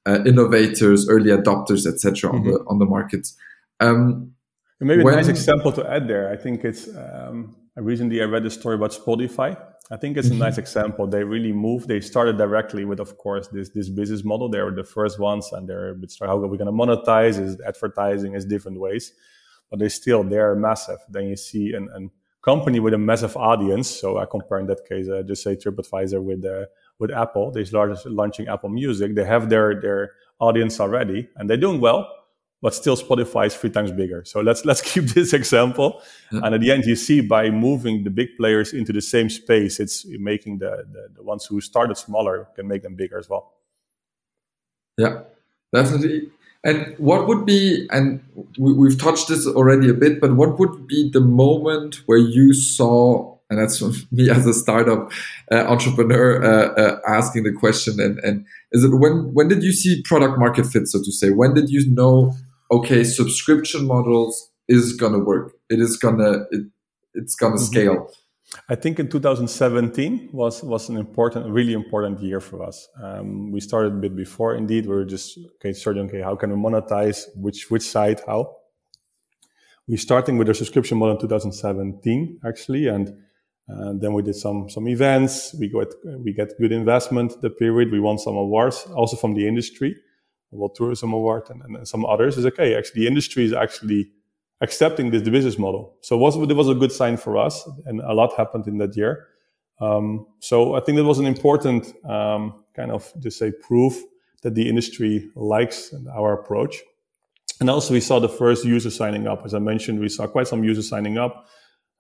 [0.06, 2.32] uh, innovators, early adopters, etc.
[2.32, 2.36] Mm-hmm.
[2.36, 3.28] on the on the market.
[3.80, 4.34] Um,
[4.86, 6.32] maybe when, a nice example to add there.
[6.32, 9.58] I think it's um, recently I read a story about Spotify.
[9.92, 10.62] I think it's a nice mm-hmm.
[10.62, 11.06] example.
[11.06, 11.88] They really moved.
[11.90, 14.48] They started directly with, of course, this this business model.
[14.50, 17.40] They were the first ones, and they're a bit how are we going to monetize?
[17.40, 18.34] Is advertising?
[18.34, 19.12] Is different ways,
[19.70, 21.00] but they still they're massive.
[21.10, 22.10] Then you see an, an
[22.42, 23.90] company with a massive audience.
[23.90, 26.66] So I compare in that case, uh, just say TripAdvisor with uh,
[26.98, 27.52] with Apple.
[27.52, 27.66] They're
[28.06, 29.14] launching Apple Music.
[29.14, 32.10] They have their their audience already, and they're doing well
[32.62, 34.24] but still Spotify is three times bigger.
[34.24, 36.02] So let's let's keep this example.
[36.32, 36.42] Yeah.
[36.44, 39.80] And at the end, you see by moving the big players into the same space,
[39.80, 43.54] it's making the, the, the ones who started smaller can make them bigger as well.
[44.98, 45.22] Yeah,
[45.74, 46.30] definitely.
[46.64, 48.24] And what would be, and
[48.60, 52.54] we, have touched this already a bit, but what would be the moment where you
[52.54, 55.12] saw, and that's me as a startup
[55.52, 59.72] uh, entrepreneur uh, uh, asking the question, and, and is it when when did you
[59.72, 61.32] see product market fit, so to say?
[61.32, 62.36] When did you know
[62.72, 65.54] okay, subscription models is gonna work.
[65.70, 66.68] It is gonna it,
[67.14, 67.64] it's gonna mm-hmm.
[67.64, 68.12] scale.
[68.68, 72.88] I think in 2017 was was an important, really important year for us.
[73.02, 74.56] Um, we started a bit before.
[74.56, 76.08] Indeed, we were just okay, starting.
[76.08, 77.28] Okay, how can we monetize?
[77.36, 78.22] Which which side?
[78.28, 78.58] How?
[79.88, 83.10] We starting with a subscription model in 2017 actually, and
[83.70, 85.56] uh, then we did some some events.
[85.58, 85.88] We got
[86.20, 87.42] we get good investment.
[87.42, 89.96] The period we won some awards also from the industry.
[90.52, 92.76] World Tourism Award and, and some others is okay.
[92.76, 94.12] Actually, the industry is actually
[94.62, 95.96] accepting this business model.
[96.02, 98.78] So it was, it was a good sign for us, and a lot happened in
[98.78, 99.28] that year.
[99.80, 104.00] Um, so I think that was an important um, kind of to say proof
[104.44, 106.78] that the industry likes our approach.
[107.60, 109.46] And also, we saw the first user signing up.
[109.46, 111.48] As I mentioned, we saw quite some users signing up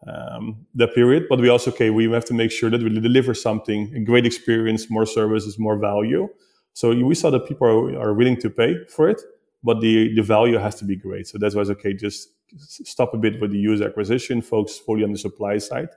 [0.08, 1.28] um, that period.
[1.30, 4.26] But we also, okay, we have to make sure that we deliver something, a great
[4.26, 6.30] experience, more services, more value.
[6.74, 9.22] So we saw that people are, are willing to pay for it,
[9.64, 11.28] but the, the value has to be great.
[11.28, 15.04] So that's why it's okay, just stop a bit with the user acquisition, focus fully
[15.04, 15.90] on the supply side.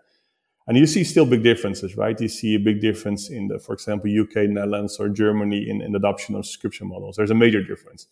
[0.67, 2.19] And you see still big differences, right?
[2.19, 5.95] You see a big difference in the, for example, UK, Netherlands, or Germany in, in
[5.95, 7.17] adoption of subscription models.
[7.17, 8.07] There's a major difference.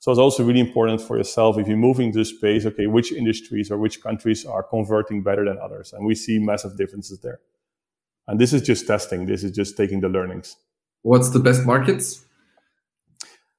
[0.00, 3.70] So it's also really important for yourself if you're moving to space, okay, which industries
[3.70, 5.94] or which countries are converting better than others?
[5.94, 7.40] And we see massive differences there.
[8.26, 9.24] And this is just testing.
[9.24, 10.56] This is just taking the learnings.
[11.04, 12.24] What's the best markets?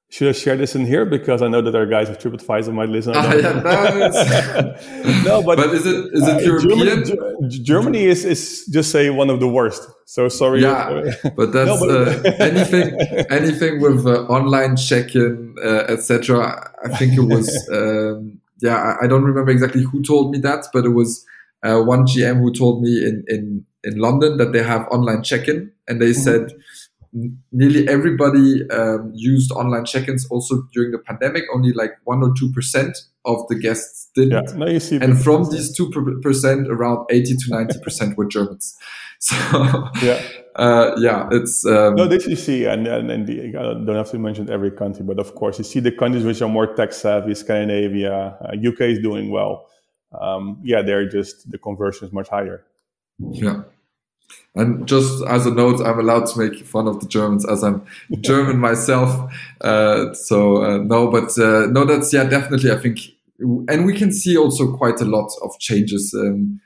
[0.08, 2.88] Should I share this in here because I know that our guys of TripAdvisor might
[2.88, 3.12] listen?
[3.14, 3.52] Ah, yeah,
[5.24, 7.04] no, but, but is it is it uh, European?
[7.04, 9.88] Germany, Germany, is is just say one of the worst.
[10.06, 10.62] So sorry.
[10.62, 12.98] Yeah, but that's no, but uh, anything
[13.30, 16.72] anything with uh, online check-in, uh, etc.
[16.84, 18.76] I think it was um, yeah.
[18.76, 21.24] I, I, don't remember exactly who told me that, but it was
[21.62, 25.70] uh, one GM who told me in in in London that they have online check-in,
[25.86, 26.22] and they mm-hmm.
[26.22, 26.52] said
[27.52, 31.44] nearly everybody um, used online check-ins also during the pandemic.
[31.54, 34.58] Only like one or two percent of the guests didn't.
[34.58, 35.90] Yeah, you see and from these two
[36.22, 38.76] percent, around eighty to ninety percent were Germans.
[39.18, 39.34] So
[40.02, 40.22] yeah,
[40.56, 42.06] uh, yeah, it's um, no.
[42.06, 45.18] This you see, and and, and the, I don't have to mention every country, but
[45.18, 47.34] of course you see the countries which are more tech savvy.
[47.34, 49.70] Scandinavia, uh, UK is doing well.
[50.20, 52.66] Um, yeah, they're just the conversion is much higher.
[53.18, 53.62] Yeah.
[54.54, 57.84] And just as a note, I'm allowed to make fun of the Germans as I'm
[58.20, 59.30] German myself.
[59.60, 62.70] Uh, so uh, no, but uh, no, that's yeah, definitely.
[62.70, 63.00] I think,
[63.38, 66.58] and we can see also quite a lot of changes um,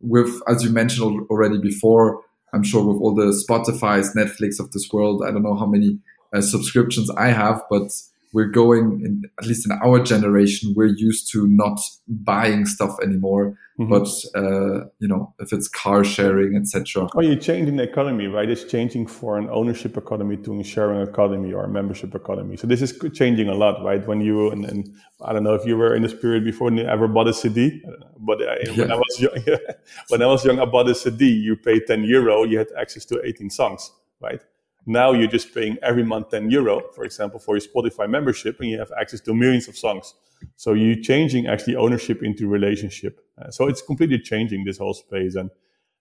[0.00, 2.22] with, as you mentioned already before.
[2.54, 5.22] I'm sure with all the Spotify's, Netflix of this world.
[5.26, 5.98] I don't know how many
[6.32, 7.90] uh, subscriptions I have, but
[8.32, 13.56] we're going in, at least in our generation we're used to not buying stuff anymore
[13.78, 13.88] mm-hmm.
[13.88, 18.48] but uh, you know if it's car sharing etc oh you're changing the economy right?
[18.48, 22.56] It's changing for an ownership economy to a sharing economy or a membership economy.
[22.56, 24.06] So this is changing a lot right?
[24.06, 26.78] When you and, and i don't know if you were in this period before and
[26.78, 27.82] you ever bought a cd
[28.18, 28.80] but I, yeah.
[28.80, 29.38] when i was young
[30.08, 33.04] when i was young i bought a cd you paid 10 euro you had access
[33.06, 34.42] to 18 songs right
[34.86, 38.68] now you're just paying every month 10 euro, for example, for your Spotify membership, and
[38.68, 40.14] you have access to millions of songs.
[40.56, 43.20] So you're changing actually ownership into relationship.
[43.40, 45.50] Uh, so it's completely changing this whole space and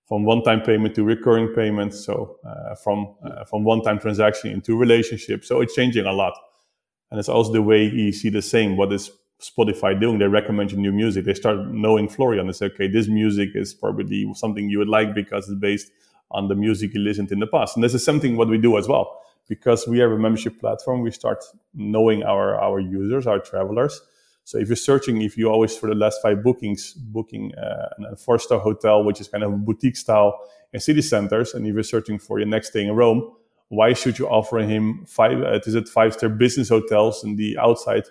[0.05, 2.05] from one-time payment to recurring payments.
[2.05, 5.45] So uh, from uh, from one-time transaction into relationship.
[5.45, 6.33] So it's changing a lot.
[7.09, 8.75] And it's also the way you see the same.
[8.75, 10.19] What is Spotify doing?
[10.19, 11.25] They recommend you new music.
[11.25, 12.47] They start knowing Florian.
[12.47, 15.91] They say, okay, this music is probably something you would like because it's based
[16.33, 17.75] on the music you listened in the past.
[17.75, 19.21] And this is something what we do as well.
[19.47, 21.43] Because we have a membership platform, we start
[21.73, 24.01] knowing our, our users, our travelers.
[24.45, 28.15] So if you're searching, if you always for the last five bookings, booking uh, a
[28.15, 30.39] four-star hotel, which is kind of boutique style
[30.71, 33.31] in city centers, and if you're searching for your next stay in Rome,
[33.69, 35.41] why should you offer him five?
[35.41, 38.03] Uh, is it five-star business hotels in the outside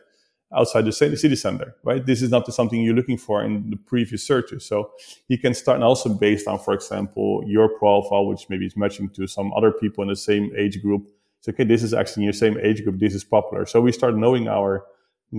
[0.54, 2.04] outside the city center, right?
[2.04, 4.64] This is not something you're looking for in the previous searches.
[4.64, 4.90] So
[5.28, 9.08] he can start and also based on, for example, your profile, which maybe is matching
[9.10, 11.08] to some other people in the same age group.
[11.40, 12.98] So, okay, this is actually in your same age group.
[12.98, 13.66] This is popular.
[13.66, 14.84] So we start knowing our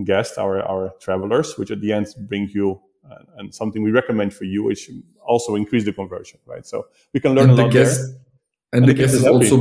[0.04, 4.34] guests, our, our travelers, which at the end bring you uh, and something we recommend
[4.34, 4.90] for you, which
[5.26, 6.66] also increase the conversion, right?
[6.66, 8.08] So we can learn and a lot guest, there.
[8.74, 9.58] And, and the, the guest is also,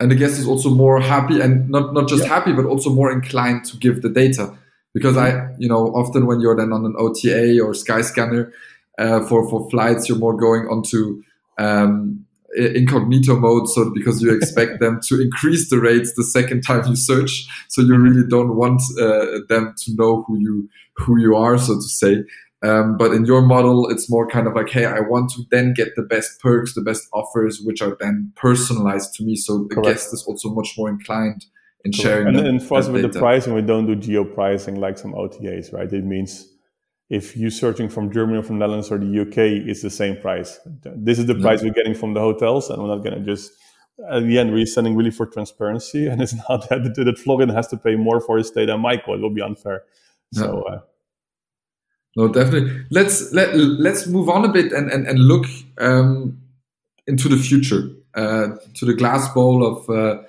[0.00, 2.30] and the guest is also more happy and not, not just yeah.
[2.30, 4.56] happy, but also more inclined to give the data
[4.94, 8.52] because I, you know, often when you're then on an OTA or Skyscanner
[8.98, 11.22] uh, for for flights, you're more going onto
[11.58, 12.24] um,
[12.56, 16.96] incognito mode, so because you expect them to increase the rates the second time you
[16.96, 21.58] search, so you really don't want uh, them to know who you who you are,
[21.58, 22.24] so to say.
[22.62, 25.72] Um, but in your model, it's more kind of like, hey, I want to then
[25.72, 29.34] get the best perks, the best offers, which are then personalized to me.
[29.36, 29.88] So the Correct.
[29.88, 31.46] guest is also much more inclined
[31.84, 32.28] in sharing.
[32.28, 33.12] And, and for us with data.
[33.12, 35.92] the pricing, we don't do geo pricing like some OTAs, right?
[35.92, 36.46] It means
[37.08, 40.60] if you're searching from Germany or from Netherlands or the UK, it's the same price.
[40.84, 43.52] This is the price we're getting from the hotels, and we're not going to just.
[44.10, 47.66] At the end, we're sending really for transparency, and it's not that, that Florian has
[47.68, 49.14] to pay more for his stay than Michael.
[49.14, 49.82] It will be unfair.
[50.32, 50.42] Yeah.
[50.42, 50.62] So.
[50.62, 50.80] Uh,
[52.16, 52.84] no, definitely.
[52.90, 55.46] Let's let let's move on a bit and and, and look
[55.78, 56.40] um,
[57.06, 60.22] into the future, uh, to the glass bowl of uh,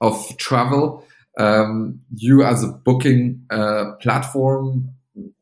[0.00, 1.04] of travel.
[1.38, 4.90] Um, you as a booking uh, platform,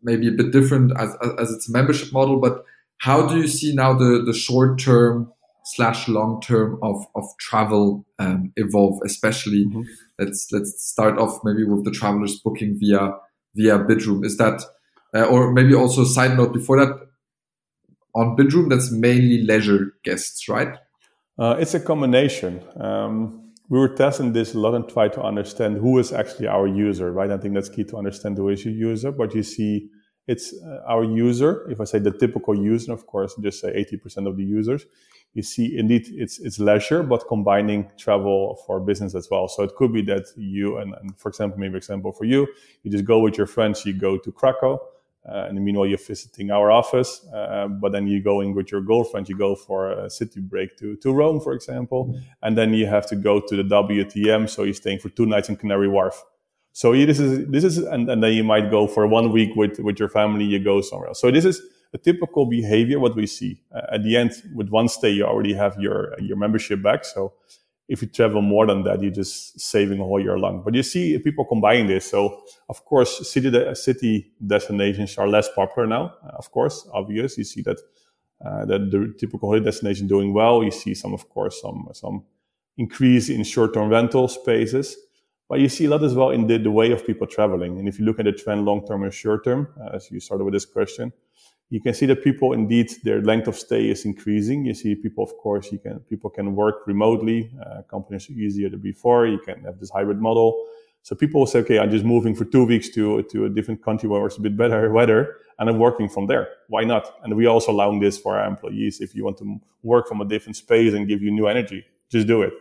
[0.02, 2.64] maybe a bit different as, as it's a membership model, but
[2.98, 5.32] how do you see now the, the short term
[5.66, 8.98] slash long term of of travel um, evolve?
[9.05, 9.82] Especially, mm-hmm.
[10.18, 13.12] let's let's start off maybe with the travelers booking via
[13.55, 14.24] via Bidroom.
[14.24, 14.62] Is that
[15.14, 17.05] uh, or maybe also a side note before that
[18.14, 20.76] on Bidroom, that's mainly leisure guests, right?
[21.38, 22.62] Uh, it's a combination.
[22.76, 26.66] Um, we were testing this a lot and try to understand who is actually our
[26.66, 27.30] user, right?
[27.30, 29.10] I think that's key to understand who is your user.
[29.10, 29.88] But you see,
[30.26, 31.66] it's uh, our user.
[31.70, 34.84] If I say the typical user, of course, just say 80% of the users.
[35.32, 39.48] You see, indeed, it's it's leisure, but combining travel for business as well.
[39.48, 42.46] So it could be that you and, and for example, maybe example for you,
[42.84, 44.78] you just go with your friends, you go to Krakow
[45.26, 49.28] uh, and meanwhile, you're visiting our office, uh, but then you're going with your girlfriend,
[49.28, 52.06] you go for a city break to, to Rome, for example.
[52.06, 52.18] Mm-hmm.
[52.42, 54.50] And then you have to go to the WTM.
[54.50, 56.22] So you're staying for two nights in Canary Wharf.
[56.72, 59.78] So this is, this is, and, and then you might go for one week with,
[59.78, 61.20] with your family, you go somewhere else.
[61.20, 61.62] So this is
[61.94, 63.62] a typical behavior, what we see.
[63.74, 67.04] Uh, at the end, with one stay, you already have your, your membership back.
[67.04, 67.32] So
[67.89, 70.62] if you travel more than that, you're just saving a whole year long.
[70.64, 72.11] But you see people combining this.
[72.11, 76.14] So of course, city de- city destinations are less popular now.
[76.24, 77.37] Uh, of course, obvious.
[77.37, 77.78] You see that
[78.45, 80.64] uh, that the typical holiday destination doing well.
[80.64, 82.24] You see some, of course, some some
[82.76, 84.97] increase in short-term rental spaces.
[85.49, 87.78] But you see a lot as well in the, the way of people traveling.
[87.78, 90.55] And if you look at the trend long-term and short-term, uh, as you started with
[90.55, 91.12] this question,
[91.70, 94.64] you can see that people indeed their length of stay is increasing.
[94.64, 97.50] You see people, of course, you can people can work remotely.
[97.64, 99.26] Uh, companies are easier than before.
[99.26, 100.66] You can have this hybrid model.
[101.02, 103.82] So people will say, okay, I'm just moving for two weeks to to a different
[103.82, 106.48] country where it's a bit better weather, and I'm working from there.
[106.68, 107.04] Why not?
[107.22, 109.00] And we also allowing this for our employees.
[109.00, 112.26] If you want to work from a different space and give you new energy, just
[112.26, 112.52] do it.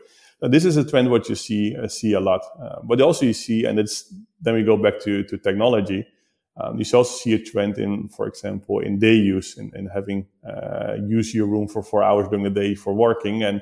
[0.42, 3.26] Now, this is a trend what you see uh, see a lot, uh, but also
[3.26, 6.06] you see, and it's then we go back to to technology
[6.58, 10.28] um, you also see a trend in, for example, in day use in, in, having
[10.48, 13.62] uh, use your room for four hours during the day for working, and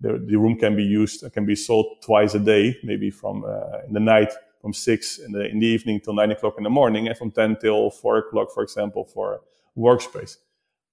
[0.00, 3.80] the, the room can be used can be sold twice a day, maybe from uh,
[3.86, 6.70] in the night from six in the in the evening till nine o'clock in the
[6.70, 9.40] morning, and from ten till four o'clock, for example, for
[9.76, 10.36] workspace.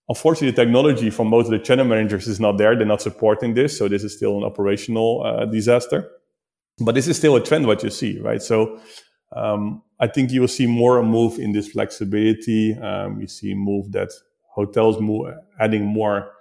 [0.10, 3.54] Unfortunately, the technology from most of the channel managers is not there; they're not supporting
[3.54, 6.10] this, so this is still an operational uh, disaster.
[6.80, 8.42] But this is still a trend what you see, right?
[8.42, 8.80] So
[9.36, 12.74] um, I think you will see more a move in this flexibility.
[12.78, 14.12] Um, you see move that
[14.50, 16.32] hotels move, adding more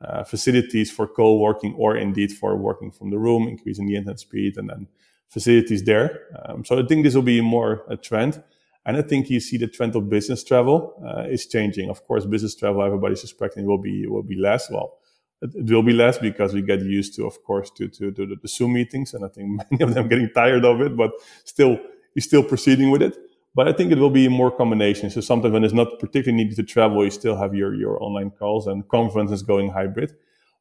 [0.00, 4.56] uh, facilities for co-working or indeed for working from the room, increasing the internet speed
[4.56, 4.86] and then
[5.28, 6.20] facilities there.
[6.44, 8.42] Um, so I think this will be more a trend.
[8.86, 11.88] And I think you see the trend of business travel uh, is changing.
[11.88, 14.70] Of course, business travel, everybody's suspecting will be will be less.
[14.70, 14.98] Well,
[15.40, 18.48] it will be less because we get used to, of course, to to, to the
[18.48, 20.96] Zoom meetings, and I think many of them getting tired of it.
[20.96, 21.12] But
[21.44, 21.78] still,
[22.14, 23.16] you're still proceeding with it.
[23.54, 25.10] But I think it will be more combination.
[25.10, 28.30] So sometimes when it's not particularly needed to travel, you still have your, your online
[28.30, 30.14] calls and conferences going hybrid.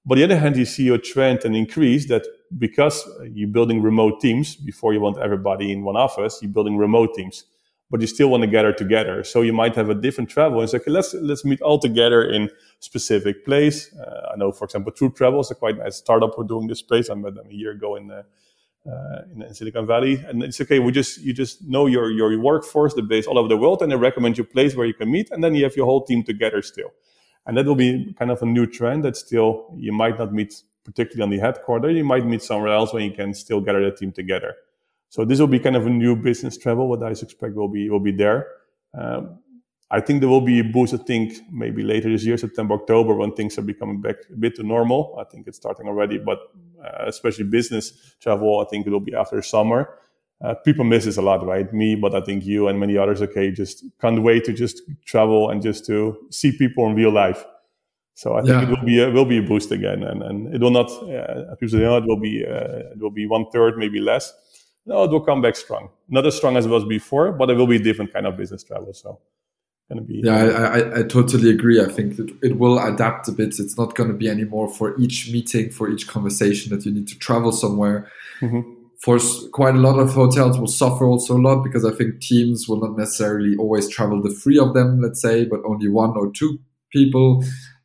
[0.06, 2.28] But the other hand, you see a trend and increase that
[2.58, 7.16] because you're building remote teams before you want everybody in one office, you're building remote
[7.16, 7.46] teams,
[7.90, 9.24] but you still want to gather together.
[9.24, 12.30] So you might have a different travel and say, okay, let's, let's meet all together
[12.30, 12.50] in
[12.80, 13.96] specific place.
[13.96, 16.80] Uh, I know, for example, Troop Travel is a quite nice startup who doing this
[16.80, 17.10] space.
[17.10, 18.24] I met them a year ago in, uh,
[18.86, 20.24] uh, in, in, Silicon Valley.
[20.28, 20.80] And it's okay.
[20.80, 23.92] We just you just know your your workforce, the base all over the world, and
[23.92, 26.24] they recommend you place where you can meet, and then you have your whole team
[26.24, 26.92] together still.
[27.46, 30.54] And that will be kind of a new trend that still you might not meet
[30.84, 31.90] particularly on the headquarter.
[31.90, 34.56] You might meet somewhere else where you can still gather the team together.
[35.10, 36.88] So this will be kind of a new business travel.
[36.88, 38.48] What I expect will be will be there.
[38.94, 39.40] Um,
[39.94, 40.96] I think there will be a boost.
[40.96, 44.56] I think maybe later this year, September, October, when things are becoming back a bit
[44.56, 45.16] to normal.
[45.22, 46.40] I think it's starting already, but
[46.84, 50.00] uh, especially business travel, I think it will be after summer.
[50.44, 51.72] Uh, people miss this a lot, right?
[51.72, 55.52] Me, but I think you and many others, okay, just can't wait to just travel
[55.52, 57.46] and just to see people in real life.
[58.16, 58.64] So I think yeah.
[58.64, 60.90] it will be a, will be a boost again, and, and it will not.
[60.90, 64.34] Uh, people say, oh, it will be uh, it will be one third, maybe less.
[64.86, 65.90] No, it will come back strong.
[66.10, 68.36] Not as strong as it was before, but it will be a different kind of
[68.36, 68.94] business travel.
[68.94, 69.20] So
[69.90, 70.22] going to be.
[70.24, 71.82] Yeah, I, I, I, totally agree.
[71.82, 73.60] I think that it will adapt a bit.
[73.60, 77.08] It's not going to be anymore for each meeting, for each conversation that you need
[77.08, 78.10] to travel somewhere.
[78.42, 78.62] Mm-hmm.
[79.02, 79.20] For
[79.52, 82.80] quite a lot of hotels will suffer also a lot because I think teams will
[82.80, 86.60] not necessarily always travel the three of them, let's say, but only one or two
[86.90, 87.44] people.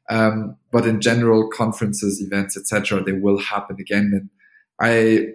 [0.09, 4.13] Um, but in general, conferences, events, etc., they will happen again.
[4.15, 4.31] And
[4.81, 5.33] I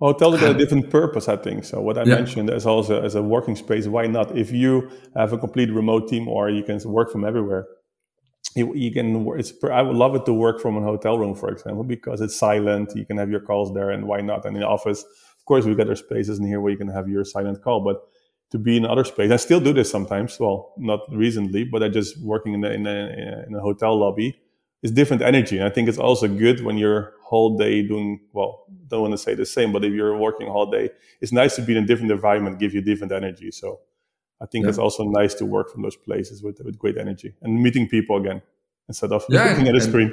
[0.00, 1.64] Oh, Hotels have got a different purpose, I think.
[1.64, 2.16] So what I yeah.
[2.16, 4.36] mentioned as also as a working space, why not?
[4.36, 7.66] If you have a complete remote team or you can work from everywhere,
[8.54, 9.26] you, you can.
[9.38, 12.36] It's I would love it to work from a hotel room, for example, because it's
[12.36, 12.92] silent.
[12.94, 14.44] You can have your calls there, and why not?
[14.44, 16.88] And in the office, of course, we got our spaces in here where you can
[16.88, 18.02] have your silent call, but
[18.50, 20.38] to be in other space, I still do this sometimes.
[20.38, 24.38] Well, not recently, but I just working in a, in a, in a hotel lobby
[24.86, 25.56] it's different energy.
[25.58, 28.66] And I think it's also good when you're whole day doing well.
[28.86, 31.62] Don't want to say the same, but if you're working all day, it's nice to
[31.62, 33.50] be in a different environment, give you different energy.
[33.50, 33.80] So
[34.40, 34.68] I think yeah.
[34.68, 38.16] it's also nice to work from those places with with great energy and meeting people
[38.16, 38.42] again
[38.86, 40.12] instead of yeah, looking at a screen.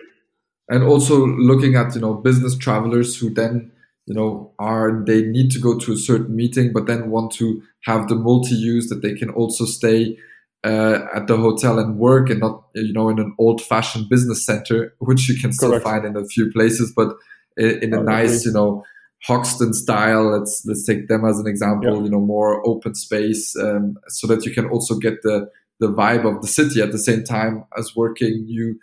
[0.69, 3.71] And also looking at you know business travelers who then
[4.07, 7.61] you know are they need to go to a certain meeting, but then want to
[7.82, 10.17] have the multi use that they can also stay
[10.64, 14.45] uh, at the hotel and work and not you know in an old fashioned business
[14.45, 15.84] center which you can still Correct.
[15.84, 17.16] find in a few places but
[17.57, 18.84] in, a nice you know
[19.26, 22.03] Hoxton style let's let's take them as an example yeah.
[22.03, 25.49] you know more open space um, so that you can also get the
[25.80, 28.80] the vibe of the city at the same time as working new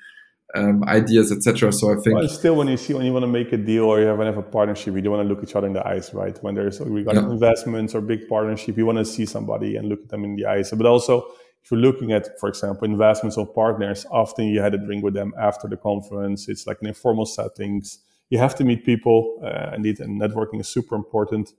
[0.54, 3.28] um, ideas etc so I think well, still when you see when you want to
[3.28, 5.56] make a deal or you have, have a partnership you don't want to look each
[5.56, 7.30] other in the eyes right when there's regarding yeah.
[7.30, 10.46] investments or big partnership you want to see somebody and look at them in the
[10.46, 11.24] eyes but also
[11.62, 15.14] if you're looking at, for example, investments of partners, often you had a drink with
[15.14, 16.48] them after the conference.
[16.48, 17.98] It's like an informal settings.
[18.30, 19.40] You have to meet people.
[19.44, 21.52] Uh, indeed, and networking is super important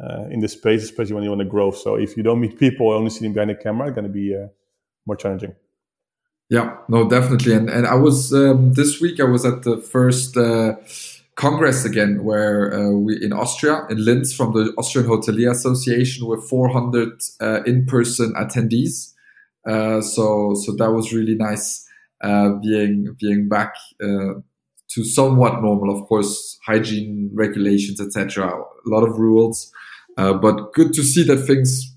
[0.00, 1.70] uh, in this space, especially when you want to grow.
[1.70, 4.12] So if you don't meet people, only see them behind the camera, it's going to
[4.12, 4.48] be uh,
[5.06, 5.54] more challenging.
[6.50, 7.52] Yeah, no, definitely.
[7.54, 9.20] And and I was um, this week.
[9.20, 10.76] I was at the first uh,
[11.34, 16.48] congress again, where uh, we in Austria, in Linz, from the Austrian Hotelier Association, with
[16.48, 19.12] 400 uh, in-person attendees.
[19.68, 21.86] Uh, so so that was really nice
[22.22, 24.34] uh, being being back uh,
[24.88, 25.94] to somewhat normal.
[25.96, 28.48] Of course, hygiene regulations, etc.
[28.48, 29.70] A lot of rules,
[30.16, 31.94] uh, but good to see that things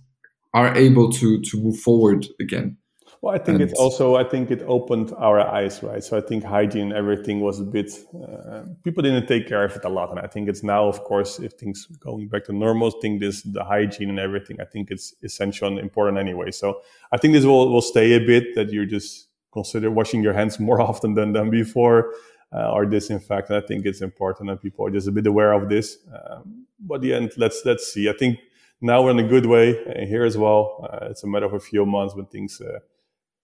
[0.53, 2.77] are able to to move forward again.
[3.21, 6.03] Well, I think and, it's also I think it opened our eyes, right?
[6.03, 9.85] So I think hygiene, everything was a bit uh, people didn't take care of it
[9.85, 12.89] a lot, and I think it's now, of course, if things going back to normal,
[12.89, 16.49] think this the hygiene and everything, I think it's essential and important anyway.
[16.49, 20.33] So I think this will will stay a bit that you just consider washing your
[20.33, 22.13] hands more often than than before.
[22.53, 23.49] Uh, or disinfect.
[23.49, 25.99] And I think it's important that people are just a bit aware of this.
[26.11, 28.09] Um, but the end, let's let's see.
[28.09, 28.39] I think
[28.81, 30.85] now we're in a good way uh, here as well.
[30.91, 32.79] Uh, it's a matter of a few months when things uh,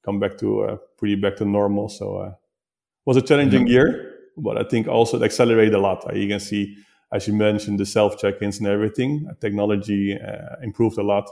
[0.07, 1.89] come back to uh, pretty back to normal.
[1.89, 3.77] So uh, it was a challenging mm-hmm.
[3.77, 5.99] year, but I think also it accelerated a lot.
[6.09, 6.77] Uh, you can see,
[7.11, 9.29] as you mentioned, the self check-ins and everything.
[9.41, 10.17] Technology
[10.63, 11.29] improved a lot.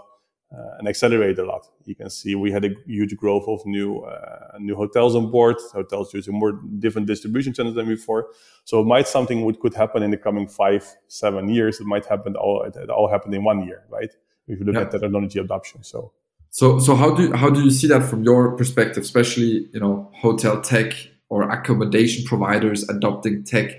[0.55, 1.67] Uh, and accelerated a lot.
[1.85, 5.57] You can see we had a huge growth of new uh, new hotels on board,
[5.73, 8.27] hotels using more different distribution channels than before.
[8.63, 11.81] So it might something would could happen in the coming five seven years.
[11.81, 14.11] It might happen all it all happened in one year, right?
[14.47, 14.81] If you look yeah.
[14.81, 15.83] at technology adoption.
[15.83, 16.13] So
[16.55, 20.09] so, so how do how do you see that from your perspective, especially you know
[20.15, 20.93] hotel tech
[21.27, 23.71] or accommodation providers adopting tech?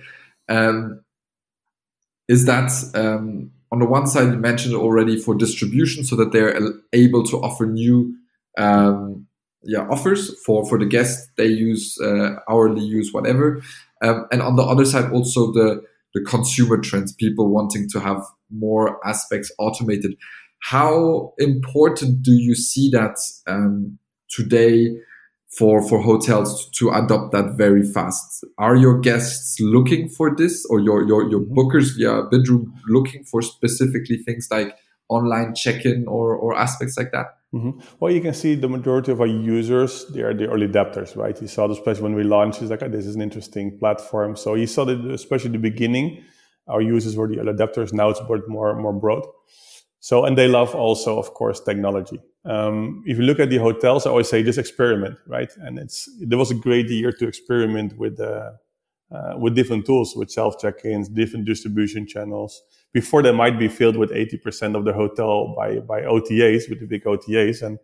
[0.51, 1.01] Um,
[2.29, 6.55] is that um, on the one side you mentioned already for distribution, so that they're
[6.93, 8.15] able to offer new
[8.59, 9.27] um,
[9.63, 13.63] yeah offers for for the guests they use uh, hourly use whatever,
[14.03, 18.23] um, and on the other side also the the consumer trends, people wanting to have
[18.51, 20.15] more aspects automated
[20.61, 23.99] how important do you see that um,
[24.29, 24.97] today
[25.57, 28.45] for for hotels to adopt that very fast?
[28.59, 31.59] Are your guests looking for this, or your your your mm-hmm.
[31.59, 34.77] bookers via Bidroom looking for specifically things like
[35.09, 37.27] online check-in or or aspects like that?
[37.55, 37.81] Mm-hmm.
[38.01, 41.41] Well, you can see the majority of our users, they are the early adapters, right?
[41.41, 44.37] You saw this place when we launched, it's like, oh, this is an interesting platform.
[44.37, 46.23] So you saw that, especially in the beginning,
[46.69, 47.93] our users were the early adapters.
[47.93, 49.25] Now it's more, more broad.
[50.01, 52.21] So, and they love also, of course, technology.
[52.45, 55.51] Um, if you look at the hotels, I always say just experiment, right?
[55.57, 58.53] And it's there was a great year to experiment with uh,
[59.11, 62.63] uh, with different tools, with self check-ins, different distribution channels.
[62.93, 66.87] Before they might be filled with 80% of the hotel by by OTAs, with the
[66.87, 67.79] big OTAs, and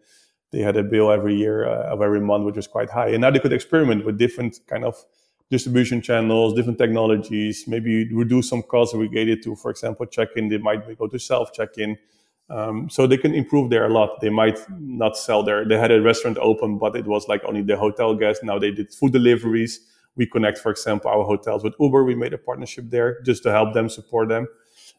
[0.52, 3.08] they had a bill every year uh, of every month, which was quite high.
[3.08, 4.96] And now they could experiment with different kind of
[5.52, 10.48] distribution channels, different technologies, maybe reduce some costs related to, for example, check-in.
[10.48, 11.98] They might go to self check-in.
[12.48, 14.20] Um, so they can improve there a lot.
[14.20, 15.64] They might not sell there.
[15.68, 18.42] They had a restaurant open, but it was like only the hotel guests.
[18.42, 19.72] Now they did food deliveries.
[20.16, 22.02] We connect, for example, our hotels with Uber.
[22.04, 24.46] We made a partnership there just to help them, support them.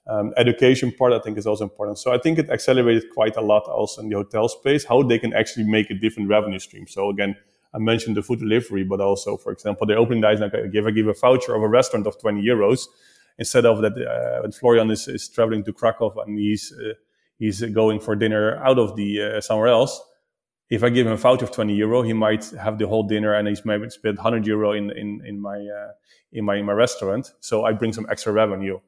[0.08, 1.98] Um, education part, I think, is also important.
[1.98, 5.20] So I think it accelerated quite a lot also in the hotel space, how they
[5.20, 6.86] can actually make a different revenue stream.
[6.88, 7.36] So again,
[7.74, 10.86] I mentioned the food delivery, but also, for example, the opening days, like I give,
[10.86, 12.88] I give a voucher of a restaurant of 20 euros
[13.40, 13.94] instead of that.
[13.98, 16.94] Uh, Florian is, is traveling to Krakow and he's, uh,
[17.40, 20.00] he's going for dinner out of the, uh, somewhere else.
[20.70, 23.34] If I give him a voucher of 20 euro, he might have the whole dinner
[23.34, 25.92] and he's maybe spent 100 euro in, in, in my, uh,
[26.32, 27.32] in my, in my restaurant.
[27.40, 28.80] So I bring some extra revenue.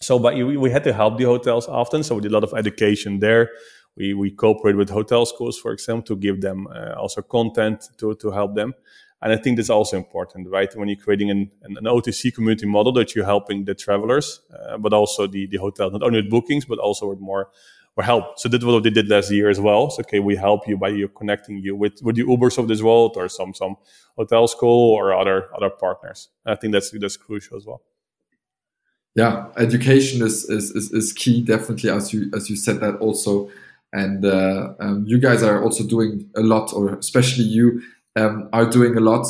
[0.00, 2.04] So, but we had to help the hotels often.
[2.04, 3.50] So we did a lot of education there
[3.98, 8.14] we, we cooperate with hotel schools, for example, to give them uh, also content to,
[8.14, 8.74] to help them.
[9.20, 10.74] And I think that's also important, right?
[10.76, 14.92] When you're creating an, an, OTC community model that you're helping the travelers, uh, but
[14.92, 17.50] also the, the hotel, not only with bookings, but also with more
[17.96, 18.38] or help.
[18.38, 19.90] So that's what they did last year as well.
[19.90, 22.80] So, okay, we help you by you connecting you with, with the Ubers of this
[22.80, 23.74] world or some, some
[24.16, 26.28] hotel school or other, other partners.
[26.46, 27.82] I think that's, that's crucial as well.
[29.16, 33.50] Yeah, education is, is, is, is key, definitely, as you, as you said that also.
[33.92, 37.82] And uh, um, you guys are also doing a lot, or especially you
[38.16, 39.26] um, are doing a lot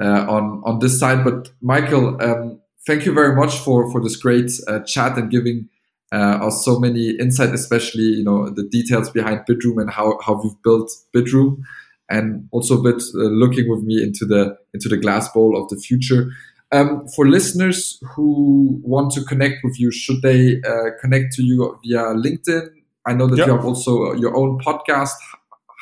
[0.00, 1.24] uh, on on this side.
[1.24, 5.68] But Michael, um, thank you very much for for this great uh, chat and giving
[6.12, 10.40] uh, us so many insight, especially you know the details behind Bidroom and how how
[10.40, 11.62] we've built Bidroom,
[12.08, 15.68] and also a bit uh, looking with me into the into the glass bowl of
[15.68, 16.30] the future.
[16.72, 21.78] Um, for listeners who want to connect with you, should they uh, connect to you
[21.84, 22.70] via LinkedIn?
[23.06, 23.46] I know that yep.
[23.46, 25.14] you have also your own podcast.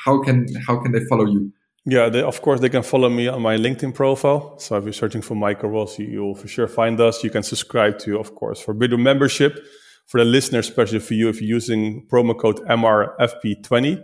[0.04, 1.52] How can how can they follow you?
[1.86, 4.58] Yeah, they, of course, they can follow me on my LinkedIn profile.
[4.58, 7.22] So if you're searching for Michael Ros, you, will for sure find us.
[7.22, 9.66] You can subscribe to, of course, for Bidroom membership.
[10.06, 14.02] For the listeners, especially for you, if you're using promo code MRFP20,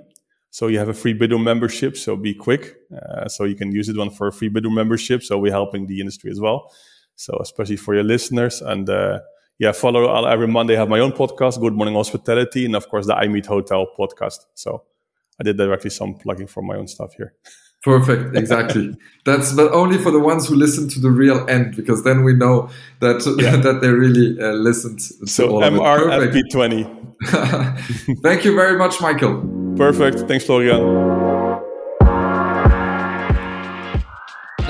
[0.51, 1.97] so you have a free Bidroom membership.
[1.97, 2.77] So be quick.
[2.95, 5.23] Uh, so you can use it one for a free Bidroom membership.
[5.23, 6.73] So we're helping the industry as well.
[7.17, 9.21] So especially for your listeners and uh,
[9.61, 10.75] yeah, follow every Monday.
[10.75, 13.87] I have my own podcast, Good Morning Hospitality, and of course the I Meet Hotel
[13.97, 14.47] podcast.
[14.55, 14.85] So
[15.39, 17.35] I did directly some plugging for my own stuff here.
[17.83, 18.95] Perfect, exactly.
[19.25, 22.35] That's but only for the ones who listen to the real end, because then we
[22.35, 23.57] know that yeah.
[23.57, 24.99] that they really uh, listened.
[24.99, 26.85] To so MRFP twenty.
[28.23, 29.43] Thank you very much, Michael.
[29.77, 30.21] Perfect.
[30.21, 31.20] Thanks, Florian.